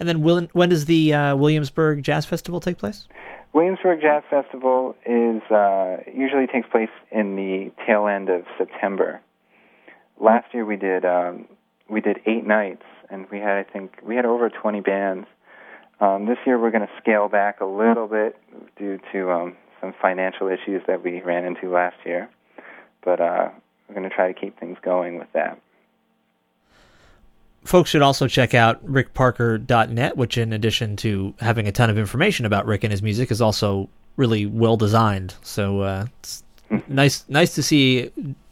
And 0.00 0.08
then 0.08 0.22
will, 0.22 0.48
when 0.52 0.68
does 0.68 0.86
the 0.86 1.14
uh, 1.14 1.36
Williamsburg 1.36 2.02
Jazz 2.02 2.26
Festival 2.26 2.60
take 2.60 2.78
place? 2.78 3.06
Williamsburg 3.52 4.00
Jazz 4.00 4.22
Festival 4.30 4.96
is 5.06 5.42
uh, 5.50 5.98
usually 6.12 6.46
takes 6.46 6.68
place 6.68 6.88
in 7.10 7.36
the 7.36 7.70
tail 7.86 8.06
end 8.06 8.28
of 8.28 8.44
September. 8.58 9.20
Last 10.18 10.52
year 10.52 10.64
we 10.64 10.76
did 10.76 11.04
um, 11.04 11.46
we 11.88 12.00
did 12.00 12.18
eight 12.26 12.46
nights, 12.46 12.82
and 13.10 13.26
we 13.30 13.38
had 13.38 13.58
I 13.58 13.64
think 13.64 13.98
we 14.02 14.16
had 14.16 14.24
over 14.24 14.48
20 14.48 14.80
bands. 14.80 15.26
Um, 16.00 16.26
this 16.26 16.38
year 16.46 16.58
we're 16.58 16.70
going 16.70 16.86
to 16.86 16.92
scale 17.00 17.28
back 17.28 17.60
a 17.60 17.66
little 17.66 18.08
bit 18.08 18.36
due 18.76 18.98
to 19.12 19.30
um, 19.30 19.56
some 19.82 19.92
financial 20.00 20.48
issues 20.48 20.80
that 20.86 21.04
we 21.04 21.20
ran 21.20 21.44
into 21.44 21.70
last 21.70 21.96
year, 22.06 22.30
but 23.04 23.20
uh, 23.20 23.50
we're 23.88 23.94
going 23.94 24.08
to 24.08 24.14
try 24.14 24.32
to 24.32 24.40
keep 24.40 24.58
things 24.58 24.78
going 24.82 25.18
with 25.18 25.30
that 25.34 25.60
folks 27.64 27.90
should 27.90 28.02
also 28.02 28.26
check 28.28 28.54
out 28.54 28.84
rickparker.net, 28.86 30.16
which, 30.16 30.38
in 30.38 30.52
addition 30.52 30.96
to 30.96 31.34
having 31.40 31.68
a 31.68 31.72
ton 31.72 31.90
of 31.90 31.98
information 31.98 32.46
about 32.46 32.66
Rick 32.66 32.84
and 32.84 32.90
his 32.90 33.02
music, 33.02 33.30
is 33.30 33.40
also 33.40 33.88
really 34.16 34.46
well 34.46 34.76
designed. 34.76 35.34
So 35.42 35.80
uh, 35.80 36.06
it's 36.20 36.42
nice, 36.88 37.24
nice 37.28 37.54
to 37.54 37.62
see 37.62 38.10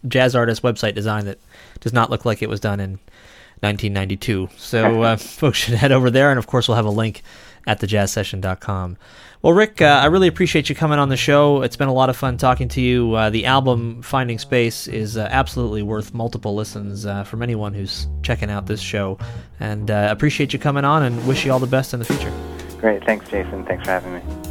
jazz 0.09 0.35
artist 0.35 0.63
website 0.63 0.95
design 0.95 1.25
that 1.27 1.39
does 1.81 1.93
not 1.93 2.11
look 2.11 2.25
like 2.25 2.43
it 2.43 2.49
was 2.49 2.61
done 2.61 2.81
in 2.81 2.93
1992. 3.61 4.49
So 4.57 5.03
uh, 5.03 5.17
folks 5.19 5.59
should 5.59 5.75
head 5.75 5.93
over 5.93 6.11
there, 6.11 6.31
and 6.31 6.39
of 6.39 6.47
course, 6.47 6.69
we'll 6.69 6.77
have 6.77 6.87
a 6.87 6.91
link 6.91 7.23
at 7.67 7.81
thejazzsession.com. 7.81 8.97
Well, 9.43 9.55
Rick, 9.55 9.81
uh, 9.81 9.87
I 9.87 10.07
really 10.07 10.29
appreciate 10.29 10.69
you 10.69 10.75
coming 10.75 10.99
on 10.99 11.09
the 11.09 11.17
show. 11.17 11.63
It's 11.63 11.77
been 11.77 11.89
a 11.89 11.95
lot 11.95 12.11
of 12.11 12.17
fun 12.17 12.37
talking 12.37 12.69
to 12.69 12.81
you. 12.81 13.15
Uh, 13.15 13.31
the 13.31 13.47
album 13.47 14.03
Finding 14.03 14.39
Space 14.39 14.87
is 14.87 15.17
uh, 15.17 15.29
absolutely 15.31 15.83
worth 15.83 16.13
multiple 16.13 16.55
listens 16.55 17.07
uh, 17.07 17.25
from 17.25 17.43
anyone 17.43 17.73
who's 17.73 18.07
checking 18.23 18.51
out 18.51 18.67
this 18.67 18.81
show. 18.81 19.19
And 19.59 19.91
uh, 19.91 20.09
appreciate 20.11 20.53
you 20.53 20.59
coming 20.59 20.85
on 20.85 21.03
and 21.03 21.27
wish 21.27 21.47
you 21.47 21.53
all 21.53 21.59
the 21.59 21.67
best 21.67 21.95
in 21.95 22.01
the 22.01 22.07
future. 22.07 22.33
Great. 22.81 23.05
Thanks, 23.05 23.29
Jason. 23.29 23.65
Thanks 23.65 23.85
for 23.85 23.93
having 23.93 24.15
me. 24.15 24.50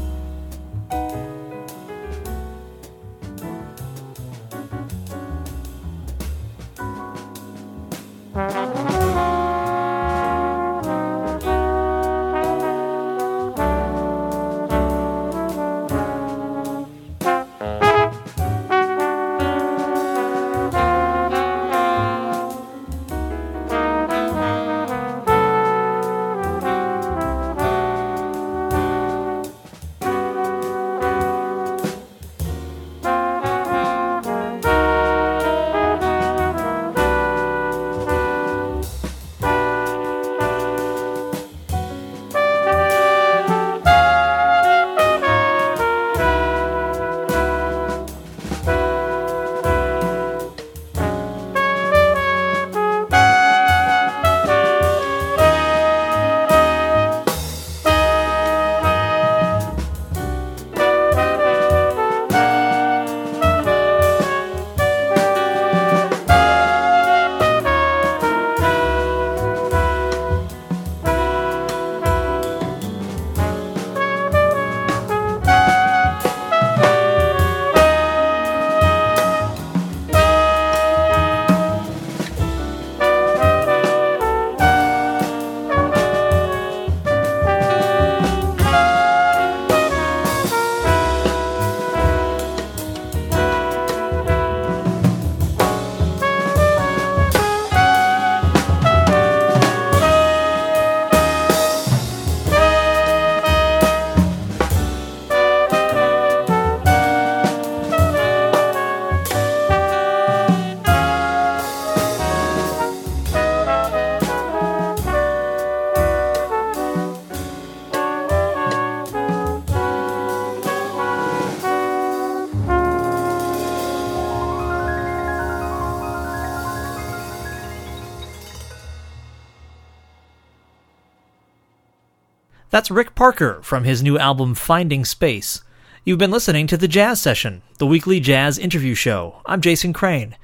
That's 132.71 132.91
Rick 132.91 133.15
Parker 133.15 133.59
from 133.63 133.83
his 133.83 134.03
new 134.03 134.19
album 134.19 134.53
Finding 134.53 135.03
Space. 135.03 135.63
You've 136.05 136.19
been 136.19 136.29
listening 136.29 136.67
to 136.67 136.77
The 136.77 136.87
Jazz 136.87 137.19
Session, 137.19 137.63
the 137.79 137.87
weekly 137.87 138.19
jazz 138.19 138.59
interview 138.59 138.93
show. 138.93 139.41
I'm 139.47 139.59
Jason 139.59 139.91
Crane. 139.91 140.35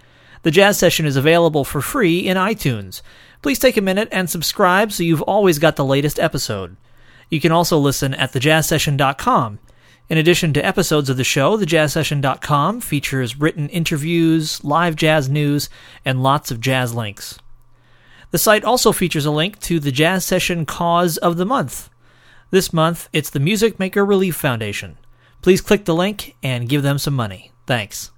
The 0.42 0.50
Jazz 0.50 0.80
Session 0.80 1.06
is 1.06 1.18
available 1.18 1.64
for 1.64 1.82
free 1.82 2.28
in 2.28 2.36
iTunes. 2.36 3.04
Please 3.44 3.60
take 3.60 3.78
a 3.78 3.82
minute 3.82 4.08
and 4.12 4.28
subscribe 4.28 4.92
so 4.92 5.04
you've 5.04 5.22
always 5.22 5.60
got 5.60 5.76
the 5.76 5.86
latest 5.86 6.20
episode. 6.20 6.78
You 7.30 7.40
can 7.40 7.52
also 7.52 7.78
listen 7.78 8.16
at 8.16 8.32
thejazzsession.com. 8.32 9.60
In 10.10 10.18
addition 10.18 10.52
to 10.54 10.66
episodes 10.66 11.12
of 11.12 11.18
the 11.18 11.24
show, 11.24 11.56
thejazzsession.com 11.58 12.82
features 12.82 13.40
written 13.40 13.70
interviews, 13.70 14.64
live 14.64 14.96
jazz 14.96 15.30
news, 15.30 15.70
and 16.04 16.24
lots 16.24 16.50
of 16.50 16.60
jazz 16.60 16.92
links. 16.92 17.38
The 18.32 18.40
site 18.40 18.64
also 18.64 18.92
features 18.92 19.28
a 19.28 19.32
link 19.32 19.60
to 19.62 19.80
the 19.80 19.92
Jazz 19.92 20.26
Session 20.26 20.66
Cause 20.66 21.18
of 21.18 21.38
the 21.38 21.46
Month. 21.46 21.92
This 22.56 22.72
month, 22.72 23.10
it's 23.12 23.30
the 23.30 23.42
Music 23.42 23.80
Maker 23.80 24.06
Relief 24.06 24.34
Foundation. 24.38 24.98
Please 25.42 25.60
click 25.60 25.84
the 25.84 25.94
link 25.94 26.38
and 26.42 26.70
give 26.70 26.84
them 26.84 26.98
some 26.98 27.14
money. 27.14 27.52
Thanks. 27.68 28.12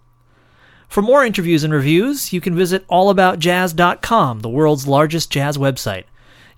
For 0.88 1.01
more 1.01 1.25
interviews 1.25 1.63
and 1.63 1.73
reviews, 1.73 2.31
you 2.31 2.39
can 2.39 2.53
visit 2.53 2.88
allaboutjazz.com, 2.88 4.41
the 4.41 4.49
world's 4.49 4.88
largest 4.88 5.31
jazz 5.31 5.57
website. 5.57 6.03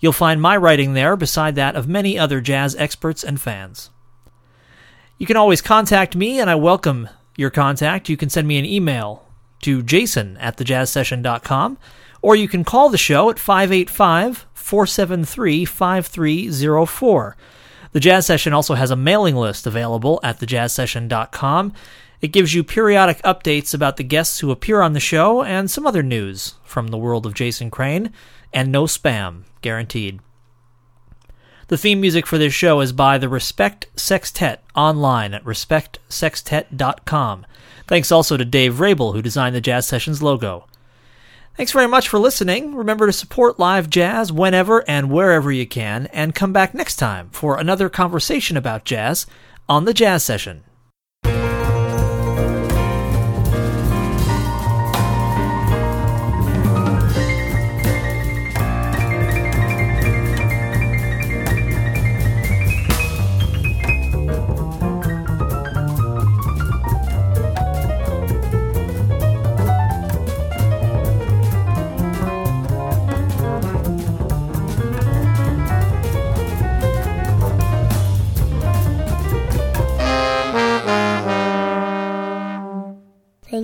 You'll 0.02 0.12
find 0.12 0.42
my 0.42 0.58
writing 0.58 0.92
there 0.92 1.16
beside 1.16 1.56
that 1.56 1.78
of 1.78 1.88
many 1.88 2.20
other 2.20 2.42
jazz 2.42 2.76
experts 2.76 3.24
and 3.24 3.40
fans. 3.40 3.92
You 5.18 5.26
can 5.26 5.38
always 5.38 5.62
contact 5.62 6.18
me, 6.18 6.42
and 6.42 6.50
I 6.50 6.56
welcome 6.56 7.08
your 7.38 7.50
contact. 7.50 8.10
You 8.10 8.18
can 8.18 8.30
send 8.30 8.46
me 8.46 8.60
an 8.60 8.66
email 8.66 9.26
to 9.62 9.84
jason 9.84 10.36
at 10.36 10.58
thejazzsession.com, 10.58 11.78
or 12.22 12.36
you 12.36 12.50
can 12.50 12.66
call 12.66 12.90
the 12.90 12.98
show 12.98 13.30
at 13.30 13.40
585 13.40 14.48
473 14.54 15.64
5304. 15.64 17.38
The 17.92 18.00
Jazz 18.00 18.26
Session 18.26 18.54
also 18.54 18.76
has 18.76 18.92
a 18.92 18.96
mailing 18.96 19.36
list 19.36 19.66
available 19.66 20.20
at 20.24 20.40
thejazzsession.com. 20.40 21.74
It 22.22 22.28
gives 22.28 22.54
you 22.54 22.64
periodic 22.64 23.22
updates 23.24 23.74
about 23.74 23.98
the 23.98 24.04
guests 24.04 24.40
who 24.40 24.52
appear 24.52 24.82
on 24.82 24.94
the 24.94 25.00
show 25.00 25.44
and 25.44 25.72
some 25.72 25.88
other 25.88 26.04
news 26.04 26.56
from 26.64 26.88
the 26.88 26.98
world 26.98 27.26
of 27.26 27.34
Jason 27.34 27.72
Crane, 27.72 28.14
and 28.54 28.72
no 28.72 28.84
spam, 28.84 29.44
guaranteed. 29.62 30.20
The 31.70 31.78
theme 31.78 32.02
music 32.02 32.26
for 32.26 32.38
this 32.38 32.54
show 32.54 32.82
is 32.82 32.94
by 32.94 33.18
the 33.18 33.30
Respect 33.30 33.88
Sextet 33.96 34.64
online 34.76 35.34
at 35.34 35.44
respectsextet.com. 35.44 37.46
Thanks 37.88 38.12
also 38.12 38.38
to 38.38 38.46
Dave 38.46 38.80
Rabel, 38.80 39.14
who 39.14 39.22
designed 39.22 39.56
the 39.56 39.62
Jazz 39.62 39.88
Sessions 39.88 40.22
logo. 40.22 40.68
Thanks 41.60 41.74
very 41.74 41.90
much 41.90 42.08
for 42.08 42.20
listening. 42.20 42.74
Remember 42.74 43.06
to 43.06 43.12
support 43.12 43.60
live 43.60 43.90
jazz 43.90 44.32
whenever 44.32 44.90
and 44.90 45.12
wherever 45.12 45.52
you 45.52 45.68
can, 45.68 46.06
and 46.14 46.34
come 46.34 46.54
back 46.54 46.74
next 46.74 46.96
time 46.96 47.28
for 47.32 47.60
another 47.60 47.90
conversation 47.90 48.56
about 48.56 48.86
jazz 48.86 49.26
on 49.68 49.84
the 49.84 49.94
Jazz 49.94 50.24
Session. 50.24 50.64